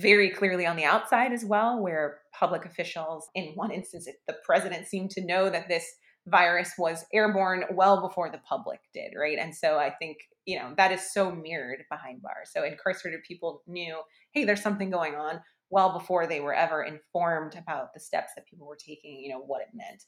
very 0.00 0.30
clearly 0.30 0.64
on 0.64 0.76
the 0.76 0.84
outside 0.84 1.32
as 1.32 1.44
well, 1.44 1.82
where 1.82 2.20
public 2.38 2.64
officials, 2.64 3.28
in 3.34 3.52
one 3.56 3.72
instance, 3.72 4.08
the 4.28 4.36
president 4.44 4.86
seemed 4.86 5.10
to 5.10 5.26
know 5.26 5.50
that 5.50 5.68
this 5.68 5.84
virus 6.26 6.72
was 6.78 7.04
airborne 7.12 7.64
well 7.72 8.00
before 8.06 8.30
the 8.30 8.40
public 8.48 8.80
did, 8.94 9.12
right? 9.18 9.38
And 9.38 9.54
so 9.54 9.78
I 9.78 9.90
think, 9.90 10.18
you 10.44 10.58
know, 10.58 10.74
that 10.76 10.92
is 10.92 11.12
so 11.12 11.32
mirrored 11.34 11.82
behind 11.90 12.22
bars. 12.22 12.50
So 12.54 12.64
incarcerated 12.64 13.20
people 13.26 13.62
knew, 13.66 14.00
hey, 14.32 14.44
there's 14.44 14.62
something 14.62 14.90
going 14.90 15.14
on. 15.14 15.40
well 15.70 15.92
before 15.92 16.26
they 16.26 16.40
were 16.40 16.54
ever 16.54 16.82
informed 16.82 17.54
about 17.54 17.92
the 17.94 18.00
steps 18.00 18.32
that 18.36 18.46
people 18.46 18.66
were 18.66 18.76
taking, 18.76 19.20
you 19.20 19.30
know, 19.30 19.40
what 19.40 19.62
it 19.62 19.68
meant. 19.74 20.02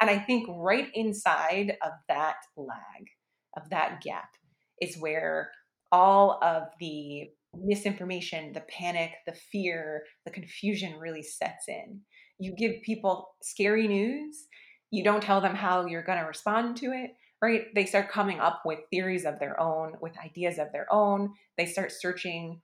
And 0.00 0.10
I 0.10 0.18
think 0.18 0.46
right 0.48 0.88
inside 0.94 1.76
of 1.82 1.92
that 2.08 2.36
lag, 2.56 3.06
of 3.56 3.70
that 3.70 4.02
gap, 4.02 4.28
is 4.80 4.98
where 4.98 5.50
all 5.90 6.38
of 6.42 6.64
the 6.80 7.30
misinformation, 7.62 8.52
the 8.52 8.64
panic, 8.68 9.12
the 9.26 9.34
fear, 9.52 10.04
the 10.24 10.30
confusion 10.30 10.98
really 10.98 11.22
sets 11.22 11.68
in. 11.68 12.00
You 12.38 12.54
give 12.56 12.82
people 12.82 13.28
scary 13.42 13.88
news, 13.88 14.46
you 14.90 15.02
don't 15.02 15.22
tell 15.22 15.40
them 15.40 15.54
how 15.54 15.86
you're 15.86 16.02
going 16.02 16.18
to 16.18 16.24
respond 16.26 16.76
to 16.78 16.86
it, 16.86 17.10
right? 17.42 17.62
They 17.74 17.86
start 17.86 18.10
coming 18.10 18.40
up 18.40 18.62
with 18.64 18.80
theories 18.90 19.24
of 19.24 19.38
their 19.38 19.60
own, 19.60 19.94
with 20.00 20.12
ideas 20.18 20.58
of 20.58 20.72
their 20.72 20.86
own. 20.92 21.32
They 21.56 21.66
start 21.66 21.92
searching 21.92 22.60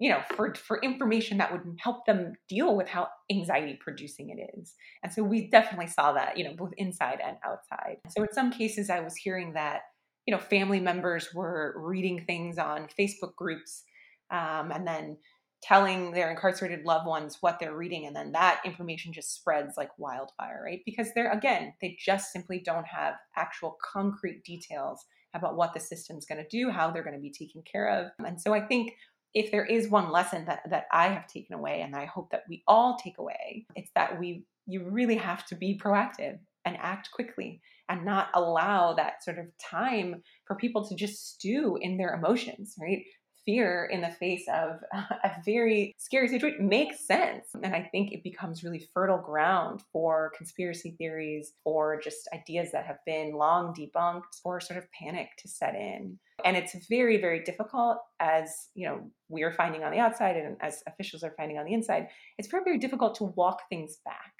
you 0.00 0.08
know 0.08 0.20
for 0.34 0.54
for 0.54 0.80
information 0.82 1.38
that 1.38 1.52
would 1.52 1.76
help 1.78 2.06
them 2.06 2.32
deal 2.48 2.74
with 2.74 2.88
how 2.88 3.06
anxiety 3.30 3.78
producing 3.80 4.30
it 4.30 4.58
is 4.58 4.74
and 5.04 5.12
so 5.12 5.22
we 5.22 5.48
definitely 5.50 5.86
saw 5.86 6.12
that 6.12 6.36
you 6.36 6.42
know 6.42 6.54
both 6.56 6.72
inside 6.78 7.20
and 7.24 7.36
outside 7.44 7.98
so 8.08 8.22
in 8.22 8.32
some 8.32 8.50
cases 8.50 8.90
i 8.90 8.98
was 8.98 9.14
hearing 9.14 9.52
that 9.52 9.82
you 10.26 10.34
know 10.34 10.40
family 10.40 10.80
members 10.80 11.32
were 11.34 11.74
reading 11.76 12.24
things 12.26 12.58
on 12.58 12.88
facebook 12.98 13.36
groups 13.36 13.84
um, 14.30 14.70
and 14.72 14.86
then 14.86 15.16
telling 15.62 16.12
their 16.12 16.30
incarcerated 16.30 16.86
loved 16.86 17.06
ones 17.06 17.38
what 17.40 17.58
they're 17.60 17.76
reading 17.76 18.06
and 18.06 18.16
then 18.16 18.32
that 18.32 18.60
information 18.64 19.12
just 19.12 19.34
spreads 19.34 19.74
like 19.76 19.90
wildfire 19.98 20.62
right? 20.64 20.80
Because 20.86 21.08
they're 21.14 21.30
again 21.32 21.74
they 21.82 21.96
just 21.98 22.32
simply 22.32 22.62
don't 22.64 22.86
have 22.86 23.14
actual 23.36 23.76
concrete 23.92 24.42
details 24.44 25.04
about 25.34 25.56
what 25.56 25.74
the 25.74 25.80
system's 25.80 26.26
going 26.26 26.42
to 26.42 26.48
do 26.48 26.70
how 26.70 26.90
they're 26.90 27.04
going 27.04 27.14
to 27.14 27.20
be 27.20 27.30
taken 27.30 27.62
care 27.70 27.88
of. 27.88 28.10
And 28.26 28.40
so 28.40 28.54
i 28.54 28.60
think 28.60 28.92
if 29.34 29.50
there 29.50 29.64
is 29.64 29.88
one 29.88 30.10
lesson 30.10 30.44
that 30.46 30.60
that 30.70 30.84
i 30.92 31.08
have 31.08 31.26
taken 31.26 31.54
away 31.54 31.82
and 31.82 31.94
i 31.94 32.04
hope 32.04 32.30
that 32.30 32.42
we 32.48 32.62
all 32.66 32.96
take 33.02 33.18
away 33.18 33.64
it's 33.76 33.90
that 33.94 34.18
we 34.18 34.44
you 34.66 34.88
really 34.88 35.16
have 35.16 35.46
to 35.46 35.54
be 35.54 35.78
proactive 35.82 36.38
and 36.64 36.76
act 36.78 37.10
quickly 37.12 37.60
and 37.88 38.04
not 38.04 38.28
allow 38.34 38.92
that 38.92 39.22
sort 39.24 39.38
of 39.38 39.46
time 39.58 40.22
for 40.46 40.56
people 40.56 40.86
to 40.86 40.94
just 40.94 41.34
stew 41.34 41.78
in 41.80 41.96
their 41.96 42.14
emotions 42.14 42.74
right 42.80 43.02
fear 43.44 43.88
in 43.90 44.00
the 44.00 44.10
face 44.10 44.44
of 44.52 44.80
a 44.92 45.30
very 45.44 45.94
scary 45.98 46.28
situation 46.28 46.68
makes 46.68 47.06
sense. 47.06 47.46
And 47.54 47.74
I 47.74 47.88
think 47.90 48.12
it 48.12 48.22
becomes 48.22 48.64
really 48.64 48.88
fertile 48.92 49.18
ground 49.18 49.82
for 49.92 50.32
conspiracy 50.36 50.94
theories 50.98 51.52
or 51.64 52.00
just 52.00 52.28
ideas 52.34 52.70
that 52.72 52.86
have 52.86 52.98
been 53.06 53.32
long 53.32 53.74
debunked 53.74 54.40
or 54.44 54.60
sort 54.60 54.78
of 54.78 54.86
panic 54.92 55.28
to 55.38 55.48
set 55.48 55.74
in. 55.74 56.18
And 56.44 56.56
it's 56.56 56.74
very, 56.88 57.20
very 57.20 57.42
difficult 57.42 57.98
as, 58.18 58.68
you 58.74 58.88
know, 58.88 59.10
we're 59.28 59.52
finding 59.52 59.84
on 59.84 59.92
the 59.92 59.98
outside 59.98 60.36
and 60.36 60.56
as 60.60 60.82
officials 60.86 61.22
are 61.22 61.34
finding 61.36 61.58
on 61.58 61.66
the 61.66 61.74
inside, 61.74 62.08
it's 62.38 62.48
very, 62.48 62.64
very 62.64 62.78
difficult 62.78 63.14
to 63.16 63.24
walk 63.24 63.62
things 63.68 63.98
back 64.04 64.32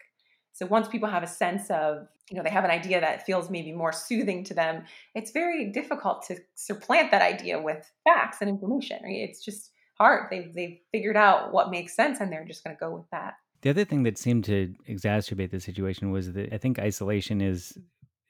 so 0.53 0.67
once 0.67 0.89
people 0.89 1.09
have 1.09 1.23
a 1.23 1.29
sense 1.29 1.71
of, 1.71 2.07
you 2.31 2.37
know, 2.37 2.43
they 2.43 2.51
have 2.51 2.65
an 2.65 2.71
idea 2.71 3.01
that 3.01 3.27
feels 3.27 3.51
maybe 3.51 3.73
more 3.73 3.93
soothing 3.93 4.45
to 4.45 4.55
them, 4.55 4.85
it's 5.15 5.31
very 5.31 5.71
difficult 5.73 6.23
to 6.27 6.39
supplant 6.55 7.11
that 7.11 7.23
idea 7.23 7.61
with 7.61 7.91
facts 8.05 8.39
and 8.41 8.49
information. 8.49 8.99
Right? 9.03 9.29
It's 9.29 9.45
just 9.45 9.71
hard. 9.95 10.29
They've 10.31 10.53
they've 10.53 10.79
figured 10.93 11.17
out 11.17 11.53
what 11.53 11.71
makes 11.71 11.95
sense 11.95 12.21
and 12.21 12.33
they're 12.33 12.45
just 12.45 12.65
going 12.65 12.77
to 12.77 12.81
go 12.81 12.91
with 12.91 13.09
that. 13.11 13.35
The 13.63 13.71
other 13.71 13.85
thing 13.85 14.05
that 14.05 14.17
seemed 14.17 14.45
to 14.45 14.75
exacerbate 14.89 15.51
the 15.51 15.61
situation 15.61 16.11
was 16.11 16.33
that 16.33 16.53
I 16.53 16.59
think 16.59 16.79
isolation 16.79 17.41
is 17.41 17.77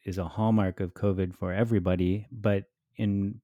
is 0.05 0.19
a 0.19 0.25
hallmark 0.25 0.81
of 0.81 0.95
COVID 0.95 1.35
for 1.35 1.53
everybody, 1.53 2.27
but 2.33 2.65
in 2.97 3.41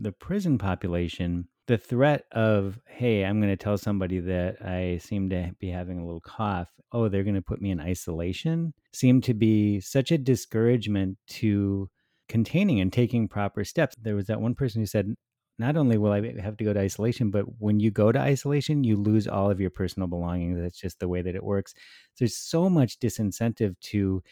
the 0.00 0.12
prison 0.12 0.58
population, 0.58 1.48
the 1.68 1.78
threat 1.78 2.24
of 2.32 2.80
hey 2.86 3.24
i'm 3.24 3.40
going 3.40 3.52
to 3.52 3.62
tell 3.62 3.76
somebody 3.76 4.18
that 4.20 4.56
i 4.64 4.98
seem 4.98 5.28
to 5.28 5.52
be 5.60 5.68
having 5.68 5.98
a 5.98 6.04
little 6.04 6.20
cough. 6.20 6.68
Oh 6.92 7.08
they're 7.08 7.22
going 7.22 7.34
to 7.34 7.42
put 7.42 7.60
me 7.60 7.70
in 7.70 7.78
isolation 7.78 8.72
seemed 8.92 9.22
to 9.24 9.34
be 9.34 9.78
such 9.78 10.10
a 10.10 10.18
discouragement 10.18 11.18
to 11.28 11.88
containing 12.28 12.80
and 12.80 12.92
taking 12.92 13.28
proper 13.28 13.64
steps. 13.64 13.96
There 14.00 14.14
was 14.14 14.26
that 14.26 14.40
one 14.40 14.54
person 14.54 14.82
who 14.82 14.86
said 14.86 15.14
not 15.58 15.76
only 15.76 15.98
will 15.98 16.12
i 16.12 16.22
have 16.40 16.56
to 16.56 16.64
go 16.64 16.72
to 16.72 16.80
isolation 16.80 17.30
but 17.30 17.44
when 17.58 17.80
you 17.80 17.90
go 17.90 18.12
to 18.12 18.18
isolation 18.18 18.82
you 18.84 18.96
lose 18.96 19.28
all 19.28 19.50
of 19.50 19.60
your 19.60 19.70
personal 19.70 20.08
belongings. 20.08 20.58
That's 20.58 20.80
just 20.80 20.98
the 21.00 21.08
way 21.08 21.20
that 21.20 21.34
it 21.34 21.44
works. 21.44 21.74
There's 22.18 22.36
so 22.36 22.70
much 22.70 22.98
disincentive 22.98 23.78
to 23.92 24.22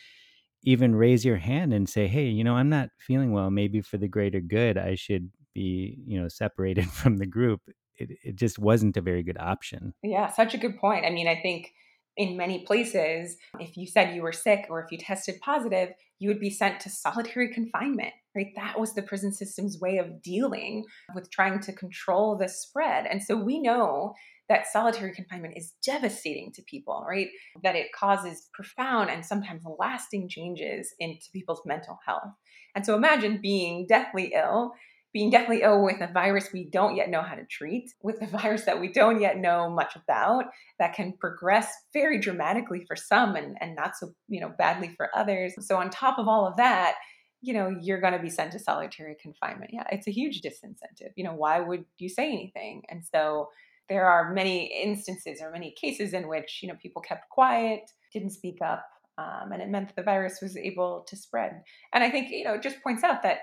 even 0.63 0.97
raise 0.97 1.25
your 1.25 1.37
hand 1.37 1.75
and 1.75 1.87
say 1.87 2.07
hey 2.07 2.29
you 2.29 2.45
know 2.45 2.57
i'm 2.57 2.71
not 2.71 2.89
feeling 2.99 3.33
well. 3.33 3.51
Maybe 3.51 3.83
for 3.83 3.99
the 3.99 4.09
greater 4.09 4.41
good 4.41 4.79
i 4.79 4.95
should 4.95 5.31
be 5.57 5.99
you 6.07 6.21
know 6.21 6.29
separated 6.29 6.89
from 7.01 7.17
the 7.17 7.27
group 7.27 7.61
it, 7.97 8.11
it 8.23 8.37
just 8.37 8.59
wasn't 8.59 8.97
a 8.97 9.01
very 9.01 9.23
good 9.23 9.39
option 9.39 9.95
yeah 10.03 10.31
such 10.31 10.55
a 10.55 10.59
good 10.59 10.79
point 10.79 11.05
i 11.07 11.11
mean 11.11 11.27
i 11.27 11.35
think 11.35 11.73
in 12.19 12.37
many 12.37 12.65
places 12.65 13.37
if 13.61 13.77
you 13.77 13.87
said 13.87 14.15
you 14.15 14.23
were 14.23 14.33
sick 14.33 14.67
or 14.71 14.83
if 14.83 14.93
you 14.93 14.99
tested 14.99 15.37
positive 15.41 15.91
you 16.19 16.29
would 16.29 16.41
be 16.41 16.51
sent 16.51 16.81
to 16.81 16.91
solitary 16.91 17.53
confinement 17.53 18.13
right 18.35 18.53
that 18.55 18.79
was 18.79 18.95
the 18.95 19.03
prison 19.03 19.33
system's 19.33 19.79
way 19.81 19.97
of 19.99 20.23
dealing 20.23 20.85
with 21.15 21.31
trying 21.31 21.59
to 21.59 21.73
control 21.73 22.37
the 22.37 22.49
spread 22.49 23.07
and 23.07 23.23
so 23.23 23.35
we 23.37 23.59
know 23.59 24.15
that 24.49 24.67
solitary 24.73 25.13
confinement 25.13 25.55
is 25.57 25.73
devastating 25.85 26.53
to 26.53 26.63
people, 26.63 27.05
right? 27.09 27.27
That 27.65 27.75
it 27.75 27.89
causes 27.93 28.49
profound 28.55 29.11
and 29.11 29.27
sometimes 29.27 29.65
lasting 29.79 30.29
changes 30.29 30.95
into 31.01 31.27
people's 31.33 31.63
mental 31.67 31.99
health. 32.07 32.31
And 32.77 32.87
so 32.87 32.95
imagine 32.95 33.41
being 33.43 33.87
deathly 33.89 34.33
ill 34.35 34.73
being 35.17 35.31
deathly 35.31 35.63
ill 35.63 35.83
with 35.83 35.99
a 36.03 36.13
virus 36.13 36.51
we 36.53 36.69
don't 36.69 36.95
yet 36.95 37.09
know 37.09 37.23
how 37.23 37.35
to 37.35 37.47
treat, 37.47 37.91
with 38.03 38.21
a 38.21 38.27
virus 38.39 38.67
that 38.67 38.79
we 38.79 38.93
don't 38.93 39.19
yet 39.19 39.39
know 39.39 39.71
much 39.71 39.97
about, 39.97 40.45
that 40.79 40.93
can 40.93 41.15
progress 41.19 41.73
very 41.95 42.21
dramatically 42.21 42.85
for 42.87 42.95
some 42.95 43.35
and, 43.35 43.57
and 43.63 43.75
not 43.75 43.97
so, 43.97 44.11
you 44.29 44.43
know, 44.43 44.53
badly 44.59 44.91
for 44.95 45.09
others. 45.17 45.55
So 45.61 45.79
on 45.79 45.89
top 45.89 46.19
of 46.19 46.29
all 46.29 46.47
of 46.47 46.59
that, 46.59 46.97
you 47.41 47.55
know, 47.55 47.75
you're 47.81 47.99
going 47.99 48.13
to 48.13 48.19
be 48.19 48.29
sent 48.29 48.53
to 48.53 48.59
solitary 48.59 49.17
confinement. 49.19 49.71
Yeah, 49.73 49.85
it's 49.91 50.07
a 50.07 50.11
huge 50.11 50.43
disincentive. 50.43 51.13
You 51.17 51.25
know, 51.25 51.33
why 51.33 51.61
would 51.61 51.87
you 51.97 52.11
say 52.11 52.31
anything? 52.31 52.83
And 52.91 53.03
so 53.03 53.49
there 53.89 54.05
are 54.05 54.35
many 54.35 54.67
instances 54.67 55.41
or 55.41 55.51
many 55.51 55.75
cases 55.81 56.13
in 56.13 56.29
which, 56.29 56.59
you 56.63 56.69
know, 56.69 56.77
people 56.83 57.01
kept 57.01 57.31
quiet, 57.31 57.91
didn't 58.13 58.33
speak 58.33 58.59
up, 58.63 58.85
um, 59.17 59.51
and 59.51 59.63
it 59.63 59.71
meant 59.71 59.89
that 59.89 59.97
the 59.97 60.03
virus 60.03 60.41
was 60.43 60.59
able 60.59 61.07
to 61.09 61.17
spread. 61.17 61.63
And 61.95 62.05
I 62.05 62.11
think, 62.11 62.29
you 62.31 62.45
know, 62.45 62.53
it 62.53 62.63
just 62.63 62.83
points 62.83 63.03
out 63.03 63.23
that 63.23 63.39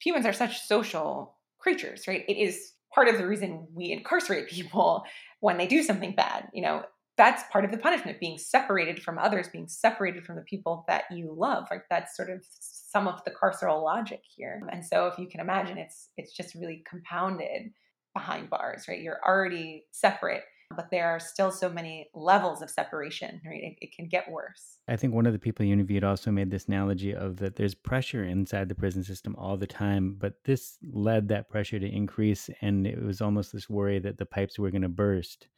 humans 0.00 0.26
are 0.26 0.32
such 0.32 0.60
social 0.60 1.36
creatures, 1.58 2.06
right? 2.06 2.24
It 2.28 2.36
is 2.36 2.72
part 2.94 3.08
of 3.08 3.18
the 3.18 3.26
reason 3.26 3.66
we 3.72 3.92
incarcerate 3.92 4.48
people 4.50 5.04
when 5.40 5.58
they 5.58 5.66
do 5.66 5.82
something 5.82 6.14
bad. 6.14 6.48
You 6.52 6.62
know, 6.62 6.82
that's 7.16 7.42
part 7.50 7.64
of 7.64 7.72
the 7.72 7.78
punishment, 7.78 8.20
being 8.20 8.38
separated 8.38 9.02
from 9.02 9.18
others, 9.18 9.48
being 9.48 9.66
separated 9.66 10.24
from 10.24 10.36
the 10.36 10.42
people 10.42 10.84
that 10.86 11.04
you 11.10 11.34
love. 11.36 11.66
Like 11.70 11.82
that's 11.90 12.16
sort 12.16 12.30
of 12.30 12.44
some 12.60 13.08
of 13.08 13.22
the 13.24 13.32
carceral 13.32 13.82
logic 13.82 14.22
here. 14.36 14.62
And 14.72 14.84
so 14.84 15.08
if 15.08 15.18
you 15.18 15.26
can 15.26 15.40
imagine 15.40 15.78
it's 15.78 16.10
it's 16.16 16.32
just 16.32 16.54
really 16.54 16.84
compounded 16.88 17.72
behind 18.14 18.48
bars, 18.48 18.86
right? 18.88 19.00
You're 19.00 19.20
already 19.26 19.84
separate 19.90 20.42
but 20.76 20.90
there 20.90 21.08
are 21.08 21.20
still 21.20 21.50
so 21.50 21.68
many 21.68 22.10
levels 22.14 22.60
of 22.60 22.70
separation, 22.70 23.40
right? 23.44 23.62
It, 23.62 23.78
it, 23.80 23.92
can 23.94 24.06
get 24.06 24.30
worse. 24.30 24.78
I 24.86 24.96
think 24.96 25.14
one 25.14 25.26
of 25.26 25.32
the 25.32 25.38
people 25.38 25.64
you 25.64 25.72
interviewed 25.72 26.04
also 26.04 26.30
made 26.30 26.50
this 26.50 26.66
analogy 26.66 27.14
of 27.14 27.36
that 27.38 27.56
there's 27.56 27.74
pressure 27.74 28.24
inside 28.24 28.68
the 28.68 28.74
prison 28.74 29.02
system 29.02 29.34
all 29.36 29.56
the 29.56 29.66
time, 29.66 30.16
but 30.18 30.34
this 30.44 30.76
led 30.92 31.28
that 31.28 31.48
pressure 31.48 31.78
to 31.78 31.86
increase, 31.86 32.50
and 32.60 32.86
it 32.86 33.02
was 33.02 33.20
almost 33.20 33.52
this 33.52 33.70
worry 33.70 33.98
that 33.98 34.18
the 34.18 34.26
pipes 34.26 34.58
were 34.58 34.70
going 34.70 34.82
to 34.82 34.88
burst. 34.88 35.48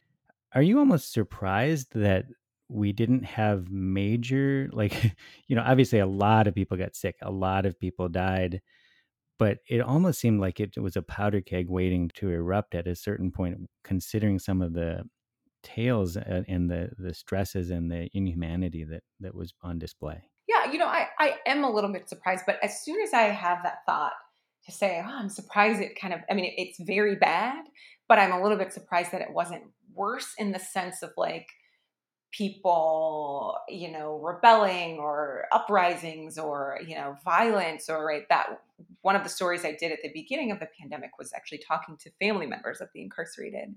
Are 0.53 0.61
you 0.61 0.79
almost 0.79 1.11
surprised 1.11 1.93
that 1.93 2.25
we 2.69 2.93
didn't 2.93 3.25
have 3.25 3.69
major, 3.69 4.69
like, 4.71 5.15
you 5.47 5.55
know, 5.55 5.63
obviously 5.65 5.99
a 5.99 6.07
lot 6.07 6.47
of 6.47 6.55
people 6.55 6.77
got 6.77 6.95
sick, 6.95 7.15
a 7.21 7.31
lot 7.31 7.65
of 7.65 7.79
people 7.79 8.07
died 8.07 8.61
but 9.41 9.57
it 9.67 9.81
almost 9.81 10.19
seemed 10.19 10.39
like 10.39 10.59
it 10.59 10.77
was 10.77 10.95
a 10.95 11.01
powder 11.01 11.41
keg 11.41 11.67
waiting 11.67 12.11
to 12.13 12.29
erupt 12.29 12.75
at 12.75 12.85
a 12.85 12.95
certain 12.95 13.31
point, 13.31 13.57
considering 13.83 14.37
some 14.37 14.61
of 14.61 14.73
the 14.73 15.01
tales 15.63 16.15
uh, 16.15 16.43
and 16.47 16.69
the 16.69 16.91
the 16.99 17.11
stresses 17.11 17.71
and 17.71 17.89
the 17.89 18.07
inhumanity 18.13 18.83
that 18.83 19.01
that 19.19 19.33
was 19.33 19.51
on 19.63 19.79
display. 19.79 20.21
Yeah, 20.47 20.71
you 20.71 20.77
know, 20.77 20.85
I 20.85 21.07
I 21.17 21.37
am 21.47 21.63
a 21.63 21.71
little 21.71 21.91
bit 21.91 22.07
surprised, 22.07 22.43
but 22.45 22.59
as 22.61 22.83
soon 22.83 23.01
as 23.01 23.15
I 23.15 23.23
have 23.23 23.63
that 23.63 23.79
thought 23.87 24.13
to 24.65 24.71
say, 24.71 25.01
oh, 25.03 25.09
I'm 25.09 25.27
surprised 25.27 25.81
it 25.81 25.99
kind 25.99 26.13
of, 26.13 26.19
I 26.29 26.35
mean, 26.35 26.53
it's 26.55 26.77
very 26.79 27.15
bad, 27.15 27.65
but 28.07 28.19
I'm 28.19 28.33
a 28.33 28.43
little 28.43 28.59
bit 28.59 28.71
surprised 28.71 29.11
that 29.11 29.21
it 29.21 29.33
wasn't 29.33 29.63
worse 29.95 30.35
in 30.37 30.51
the 30.51 30.59
sense 30.59 31.01
of 31.01 31.09
like 31.17 31.47
people 32.31 33.57
you 33.67 33.91
know 33.91 34.19
rebelling 34.19 34.97
or 34.99 35.45
uprisings 35.51 36.37
or 36.37 36.79
you 36.87 36.95
know 36.95 37.15
violence 37.25 37.89
or 37.89 38.05
right 38.05 38.23
that 38.29 38.61
one 39.01 39.15
of 39.15 39.23
the 39.23 39.29
stories 39.29 39.65
i 39.65 39.71
did 39.71 39.91
at 39.91 39.99
the 40.03 40.11
beginning 40.13 40.51
of 40.51 40.59
the 40.59 40.67
pandemic 40.79 41.11
was 41.17 41.33
actually 41.33 41.61
talking 41.65 41.97
to 41.97 42.11
family 42.19 42.45
members 42.45 42.81
of 42.81 42.89
the 42.93 43.01
incarcerated. 43.01 43.75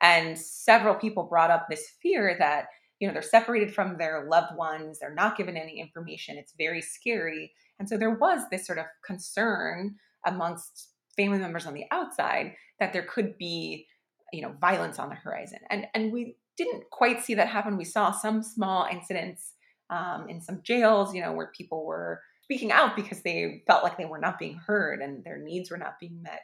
And 0.00 0.36
several 0.36 0.96
people 0.96 1.24
brought 1.24 1.50
up 1.50 1.66
this 1.68 1.92
fear 2.02 2.36
that 2.38 2.66
you 2.98 3.06
know 3.06 3.14
they're 3.14 3.22
separated 3.22 3.74
from 3.74 3.98
their 3.98 4.26
loved 4.28 4.56
ones 4.56 4.98
they're 4.98 5.14
not 5.14 5.36
given 5.36 5.56
any 5.56 5.80
information 5.80 6.38
it's 6.38 6.54
very 6.56 6.80
scary. 6.80 7.52
And 7.78 7.88
so 7.88 7.96
there 7.96 8.14
was 8.14 8.42
this 8.50 8.66
sort 8.66 8.78
of 8.78 8.86
concern 9.04 9.96
amongst 10.24 10.90
family 11.16 11.38
members 11.38 11.66
on 11.66 11.74
the 11.74 11.84
outside 11.90 12.54
that 12.78 12.92
there 12.92 13.02
could 13.02 13.36
be 13.38 13.86
you 14.32 14.42
know 14.42 14.54
violence 14.60 14.98
on 14.98 15.08
the 15.08 15.14
horizon. 15.14 15.60
And 15.70 15.86
and 15.94 16.12
we 16.12 16.36
didn't 16.56 16.84
quite 16.90 17.22
see 17.22 17.34
that 17.34 17.48
happen. 17.48 17.76
We 17.76 17.84
saw 17.84 18.10
some 18.12 18.42
small 18.42 18.86
incidents 18.90 19.52
um, 19.90 20.28
in 20.28 20.40
some 20.40 20.60
jails, 20.62 21.14
you 21.14 21.20
know, 21.20 21.32
where 21.32 21.52
people 21.56 21.84
were 21.84 22.20
speaking 22.42 22.72
out 22.72 22.96
because 22.96 23.22
they 23.22 23.62
felt 23.66 23.82
like 23.82 23.96
they 23.96 24.04
were 24.04 24.18
not 24.18 24.38
being 24.38 24.58
heard 24.66 25.00
and 25.00 25.24
their 25.24 25.38
needs 25.38 25.70
were 25.70 25.78
not 25.78 25.98
being 26.00 26.22
met. 26.22 26.42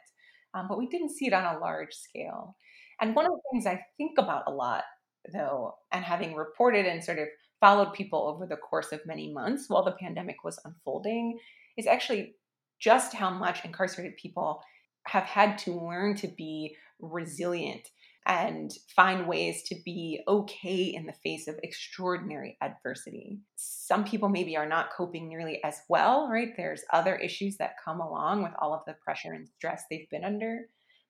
Um, 0.53 0.67
but 0.67 0.77
we 0.77 0.87
didn't 0.87 1.15
see 1.15 1.27
it 1.27 1.33
on 1.33 1.55
a 1.55 1.59
large 1.59 1.93
scale. 1.93 2.55
And 3.01 3.15
one 3.15 3.25
of 3.25 3.31
the 3.31 3.41
things 3.51 3.65
I 3.65 3.83
think 3.97 4.17
about 4.17 4.43
a 4.47 4.51
lot, 4.51 4.83
though, 5.31 5.75
and 5.91 6.03
having 6.03 6.35
reported 6.35 6.85
and 6.85 7.03
sort 7.03 7.19
of 7.19 7.27
followed 7.59 7.93
people 7.93 8.27
over 8.27 8.45
the 8.45 8.57
course 8.57 8.91
of 8.91 9.05
many 9.05 9.31
months 9.31 9.65
while 9.67 9.83
the 9.83 9.91
pandemic 9.91 10.43
was 10.43 10.59
unfolding, 10.65 11.37
is 11.77 11.87
actually 11.87 12.35
just 12.79 13.13
how 13.13 13.29
much 13.29 13.63
incarcerated 13.65 14.17
people 14.17 14.61
have 15.07 15.23
had 15.23 15.57
to 15.59 15.73
learn 15.73 16.15
to 16.15 16.27
be 16.27 16.75
resilient 16.99 17.87
and 18.29 18.71
find 18.95 19.27
ways 19.27 19.63
to 19.63 19.75
be 19.83 20.21
okay 20.27 20.83
in 20.83 21.07
the 21.07 21.13
face 21.13 21.47
of 21.47 21.59
extraordinary 21.63 22.57
adversity. 22.61 23.39
Some 23.55 24.05
people 24.05 24.29
maybe 24.29 24.55
are 24.55 24.67
not 24.67 24.93
coping 24.95 25.27
nearly 25.27 25.63
as 25.63 25.81
well, 25.89 26.29
right? 26.29 26.49
There's 26.55 26.83
other 26.93 27.15
issues 27.15 27.57
that 27.57 27.81
come 27.83 27.99
along 27.99 28.43
with 28.43 28.53
all 28.59 28.71
of 28.75 28.81
the 28.85 28.93
pressure 29.03 29.33
and 29.33 29.49
stress 29.57 29.85
they've 29.89 30.09
been 30.11 30.23
under. 30.23 30.67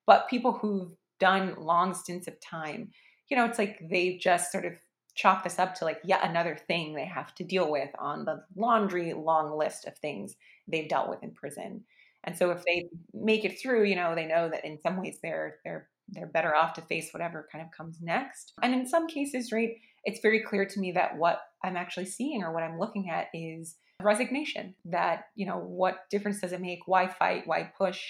But 0.08 0.30
people 0.30 0.54
who've 0.54 0.94
done 1.20 1.56
long 1.58 1.94
stints 1.94 2.30
of 2.30 2.40
time, 2.40 2.92
you 3.30 3.36
know, 3.36 3.44
it's 3.44 3.60
like 3.60 3.80
they 3.92 4.16
just 4.16 4.50
sort 4.50 4.64
of 4.66 4.74
chalk 5.14 5.44
this 5.44 5.60
up 5.60 5.76
to 5.76 5.86
like 5.86 6.00
yet 6.06 6.22
another 6.24 6.56
thing 6.56 6.94
they 6.94 7.06
have 7.06 7.36
to 7.36 7.44
deal 7.44 7.70
with 7.70 7.90
on 8.00 8.24
the 8.24 8.42
laundry 8.56 9.12
long 9.14 9.58
list 9.58 9.86
of 9.86 9.98
things 9.98 10.36
they've 10.70 10.88
dealt 10.88 11.10
with 11.10 11.22
in 11.22 11.32
prison. 11.32 11.84
And 12.24 12.38
so 12.38 12.52
if 12.52 12.64
they 12.64 12.90
make 13.14 13.44
it 13.44 13.60
through, 13.62 13.84
you 13.84 13.98
know, 13.98 14.16
they 14.16 14.26
know 14.26 14.50
that 14.50 14.64
in 14.64 14.80
some 14.82 14.96
ways 15.02 15.20
they're 15.22 15.58
they're 15.66 15.90
they're 16.12 16.28
better 16.28 16.56
off 16.56 16.74
to 16.74 16.82
face 16.82 17.10
whatever 17.12 17.48
kind 17.52 17.64
of 17.64 17.72
comes 17.76 17.98
next. 18.02 18.54
And 18.62 18.74
in 18.74 18.88
some 18.88 19.08
cases, 19.08 19.52
right, 19.52 19.76
it's 20.04 20.22
very 20.22 20.42
clear 20.42 20.66
to 20.66 20.80
me 20.80 20.92
that 20.94 21.18
what 21.18 21.42
I'm 21.64 21.78
actually 21.78 22.06
seeing 22.06 22.44
or 22.44 22.54
what 22.54 22.64
I'm 22.64 22.80
looking 22.80 23.10
at 23.10 23.28
is 23.34 23.76
resignation. 24.02 24.76
That, 24.86 25.26
you 25.36 25.46
know, 25.46 25.58
what 25.58 26.10
difference 26.10 26.42
does 26.42 26.54
it 26.54 26.62
make? 26.62 26.80
Why 26.86 27.08
fight? 27.08 27.44
Why 27.46 27.72
push? 27.78 28.02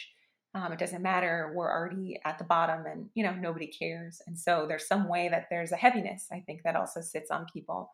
Um, 0.56 0.74
it 0.74 0.80
doesn't 0.80 1.04
matter. 1.04 1.52
We're 1.54 1.72
already 1.72 2.20
at 2.26 2.40
the 2.40 2.44
bottom 2.44 2.88
and, 2.88 3.10
you 3.14 3.24
know, 3.24 3.34
nobody 3.34 3.68
cares. 3.68 4.20
And 4.26 4.38
so 4.38 4.66
there's 4.68 4.88
some 4.88 5.08
way 5.08 5.30
that 5.30 5.46
there's 5.52 5.72
a 5.72 5.76
heaviness, 5.76 6.28
I 6.32 6.40
think, 6.40 6.64
that 6.64 6.76
also 6.76 7.02
sits 7.02 7.30
on 7.30 7.46
people. 7.54 7.94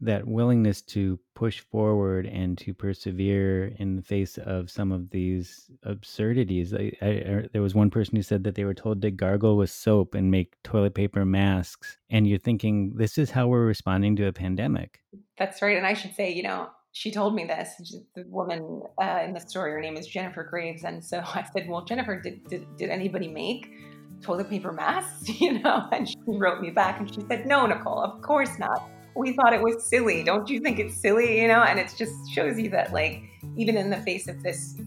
That 0.00 0.28
willingness 0.28 0.82
to 0.82 1.18
push 1.34 1.58
forward 1.58 2.26
and 2.26 2.56
to 2.58 2.72
persevere 2.72 3.74
in 3.78 3.96
the 3.96 4.02
face 4.02 4.38
of 4.38 4.70
some 4.70 4.92
of 4.92 5.10
these 5.10 5.68
absurdities. 5.82 6.72
I, 6.72 6.92
I, 7.02 7.48
there 7.52 7.62
was 7.62 7.74
one 7.74 7.90
person 7.90 8.14
who 8.14 8.22
said 8.22 8.44
that 8.44 8.54
they 8.54 8.64
were 8.64 8.74
told 8.74 9.02
to 9.02 9.10
gargle 9.10 9.56
with 9.56 9.70
soap 9.70 10.14
and 10.14 10.30
make 10.30 10.54
toilet 10.62 10.94
paper 10.94 11.24
masks. 11.24 11.98
And 12.08 12.28
you're 12.28 12.38
thinking, 12.38 12.92
this 12.94 13.18
is 13.18 13.32
how 13.32 13.48
we're 13.48 13.66
responding 13.66 14.14
to 14.16 14.28
a 14.28 14.32
pandemic. 14.32 15.00
That's 15.36 15.60
right. 15.60 15.76
And 15.76 15.86
I 15.86 15.94
should 15.94 16.14
say, 16.14 16.32
you 16.32 16.44
know, 16.44 16.68
she 16.96 17.10
told 17.10 17.34
me 17.34 17.44
this. 17.44 17.92
The 18.14 18.24
woman 18.26 18.80
uh, 18.98 19.20
in 19.22 19.34
the 19.34 19.40
story, 19.40 19.72
her 19.72 19.80
name 19.82 19.98
is 19.98 20.06
Jennifer 20.06 20.42
Graves, 20.42 20.82
and 20.82 21.04
so 21.04 21.18
I 21.34 21.44
said, 21.52 21.68
"Well, 21.68 21.84
Jennifer, 21.84 22.18
did 22.18 22.48
did, 22.48 22.64
did 22.78 22.88
anybody 22.88 23.28
make 23.28 23.70
toilet 24.22 24.48
paper 24.48 24.72
masks?" 24.72 25.28
You 25.40 25.58
know, 25.58 25.88
and 25.92 26.08
she 26.08 26.16
wrote 26.26 26.62
me 26.62 26.70
back, 26.70 26.98
and 26.98 27.14
she 27.14 27.20
said, 27.28 27.46
"No, 27.46 27.66
Nicole, 27.66 28.00
of 28.02 28.22
course 28.22 28.58
not. 28.58 28.88
We 29.14 29.34
thought 29.34 29.52
it 29.52 29.60
was 29.60 29.84
silly. 29.84 30.24
Don't 30.24 30.48
you 30.48 30.58
think 30.58 30.78
it's 30.78 30.96
silly? 30.96 31.38
You 31.42 31.48
know?" 31.48 31.62
And 31.64 31.78
it 31.78 31.94
just 31.98 32.14
shows 32.32 32.58
you 32.58 32.70
that, 32.70 32.94
like, 32.94 33.22
even 33.58 33.76
in 33.76 33.90
the 33.90 33.98
face 33.98 34.26
of 34.26 34.42
this, 34.42 34.80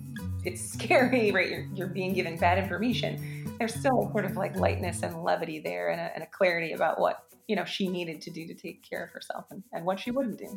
it's 0.44 0.62
scary, 0.74 1.30
right? 1.30 1.48
You're 1.48 1.68
you're 1.76 1.88
being 1.88 2.14
given 2.14 2.38
bad 2.38 2.58
information. 2.58 3.46
There's 3.60 3.76
still 3.76 4.10
sort 4.14 4.26
of 4.26 4.36
like 4.36 4.56
lightness 4.56 5.04
and 5.04 5.24
levity 5.24 5.60
there, 5.60 5.90
and 5.90 6.02
a, 6.02 6.12
and 6.16 6.24
a 6.24 6.28
clarity 6.28 6.72
about 6.72 7.00
what 7.00 7.29
you 7.50 7.56
know 7.56 7.66
she 7.66 7.88
needed 7.88 8.22
to 8.22 8.30
do 8.30 8.46
to 8.46 8.54
take 8.54 8.88
care 8.88 9.04
of 9.04 9.10
herself 9.10 9.46
and, 9.50 9.64
and 9.74 9.84
what 9.84 10.00
she 10.00 10.12
wouldn't 10.12 10.38
do 10.38 10.48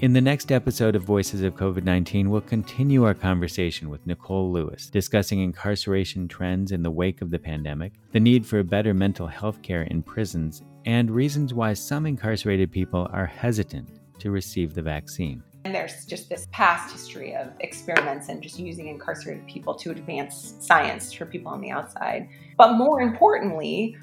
in 0.00 0.12
the 0.12 0.20
next 0.20 0.50
episode 0.50 0.96
of 0.96 1.02
Voices 1.02 1.42
of 1.42 1.54
COVID 1.54 1.84
19, 1.84 2.28
we'll 2.28 2.40
continue 2.40 3.04
our 3.04 3.14
conversation 3.14 3.88
with 3.88 4.06
Nicole 4.06 4.52
Lewis, 4.52 4.90
discussing 4.90 5.40
incarceration 5.40 6.28
trends 6.28 6.72
in 6.72 6.82
the 6.82 6.90
wake 6.90 7.22
of 7.22 7.30
the 7.30 7.38
pandemic, 7.38 7.92
the 8.12 8.20
need 8.20 8.44
for 8.44 8.62
better 8.62 8.92
mental 8.92 9.26
health 9.26 9.62
care 9.62 9.82
in 9.82 10.02
prisons, 10.02 10.62
and 10.84 11.10
reasons 11.10 11.54
why 11.54 11.72
some 11.72 12.04
incarcerated 12.04 12.70
people 12.70 13.08
are 13.12 13.24
hesitant 13.24 14.00
to 14.18 14.30
receive 14.30 14.74
the 14.74 14.82
vaccine. 14.82 15.42
And 15.64 15.74
there's 15.74 16.04
just 16.04 16.28
this 16.28 16.46
past 16.52 16.92
history 16.92 17.34
of 17.34 17.48
experiments 17.60 18.28
and 18.28 18.42
just 18.42 18.58
using 18.58 18.88
incarcerated 18.88 19.46
people 19.46 19.74
to 19.76 19.90
advance 19.90 20.54
science 20.60 21.12
for 21.12 21.24
people 21.24 21.50
on 21.50 21.62
the 21.62 21.70
outside. 21.70 22.28
But 22.58 22.74
more 22.74 23.00
importantly, 23.00 23.96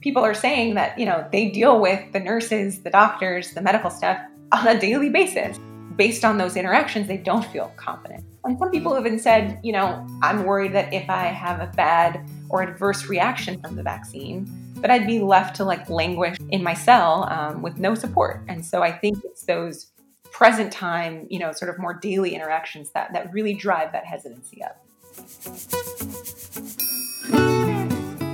people 0.00 0.24
are 0.24 0.34
saying 0.34 0.74
that, 0.74 0.98
you 0.98 1.04
know, 1.04 1.26
they 1.30 1.50
deal 1.50 1.78
with 1.78 2.12
the 2.12 2.20
nurses, 2.20 2.82
the 2.82 2.90
doctors, 2.90 3.52
the 3.52 3.60
medical 3.60 3.90
staff 3.90 4.18
on 4.52 4.66
a 4.66 4.78
daily 4.80 5.10
basis. 5.10 5.58
Based 5.96 6.24
on 6.24 6.38
those 6.38 6.56
interactions, 6.56 7.06
they 7.06 7.18
don't 7.18 7.44
feel 7.46 7.72
confident. 7.76 8.24
And 8.44 8.58
some 8.58 8.70
people 8.70 8.94
have 8.94 9.06
even 9.06 9.18
said, 9.18 9.60
you 9.62 9.72
know, 9.72 10.06
I'm 10.22 10.44
worried 10.44 10.72
that 10.72 10.92
if 10.92 11.08
I 11.08 11.26
have 11.26 11.60
a 11.60 11.70
bad 11.76 12.28
or 12.48 12.62
adverse 12.62 13.06
reaction 13.06 13.60
from 13.60 13.76
the 13.76 13.82
vaccine, 13.82 14.46
that 14.76 14.90
I'd 14.90 15.06
be 15.06 15.20
left 15.20 15.56
to 15.56 15.64
like 15.64 15.88
languish 15.88 16.36
in 16.50 16.62
my 16.62 16.74
cell 16.74 17.28
um, 17.30 17.62
with 17.62 17.78
no 17.78 17.94
support. 17.94 18.42
And 18.48 18.64
so 18.64 18.82
I 18.82 18.92
think 18.92 19.24
it's 19.24 19.44
those 19.44 19.92
present 20.34 20.72
time, 20.72 21.26
you 21.30 21.38
know, 21.38 21.52
sort 21.52 21.70
of 21.70 21.78
more 21.78 21.94
daily 21.94 22.34
interactions 22.34 22.90
that, 22.90 23.12
that 23.12 23.32
really 23.32 23.54
drive 23.54 23.92
that 23.92 24.04
hesitancy 24.04 24.60
up. 24.62 24.84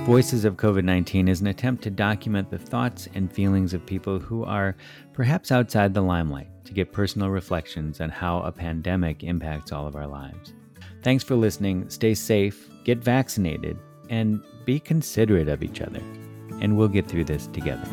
Voices 0.05 0.43
of 0.43 0.57
COVID 0.57 0.83
19 0.83 1.27
is 1.27 1.41
an 1.41 1.47
attempt 1.47 1.83
to 1.83 1.91
document 1.91 2.49
the 2.49 2.57
thoughts 2.57 3.07
and 3.13 3.31
feelings 3.31 3.71
of 3.75 3.85
people 3.85 4.19
who 4.19 4.43
are 4.43 4.75
perhaps 5.13 5.51
outside 5.51 5.93
the 5.93 6.01
limelight 6.01 6.49
to 6.65 6.73
get 6.73 6.91
personal 6.91 7.29
reflections 7.29 8.01
on 8.01 8.09
how 8.09 8.41
a 8.41 8.51
pandemic 8.51 9.23
impacts 9.23 9.71
all 9.71 9.85
of 9.85 9.95
our 9.95 10.07
lives. 10.07 10.53
Thanks 11.03 11.23
for 11.23 11.35
listening. 11.35 11.87
Stay 11.91 12.15
safe, 12.15 12.67
get 12.83 12.97
vaccinated, 12.97 13.77
and 14.09 14.43
be 14.65 14.79
considerate 14.79 15.47
of 15.47 15.61
each 15.61 15.81
other. 15.81 16.01
And 16.61 16.75
we'll 16.77 16.87
get 16.87 17.07
through 17.07 17.25
this 17.25 17.45
together. 17.47 17.87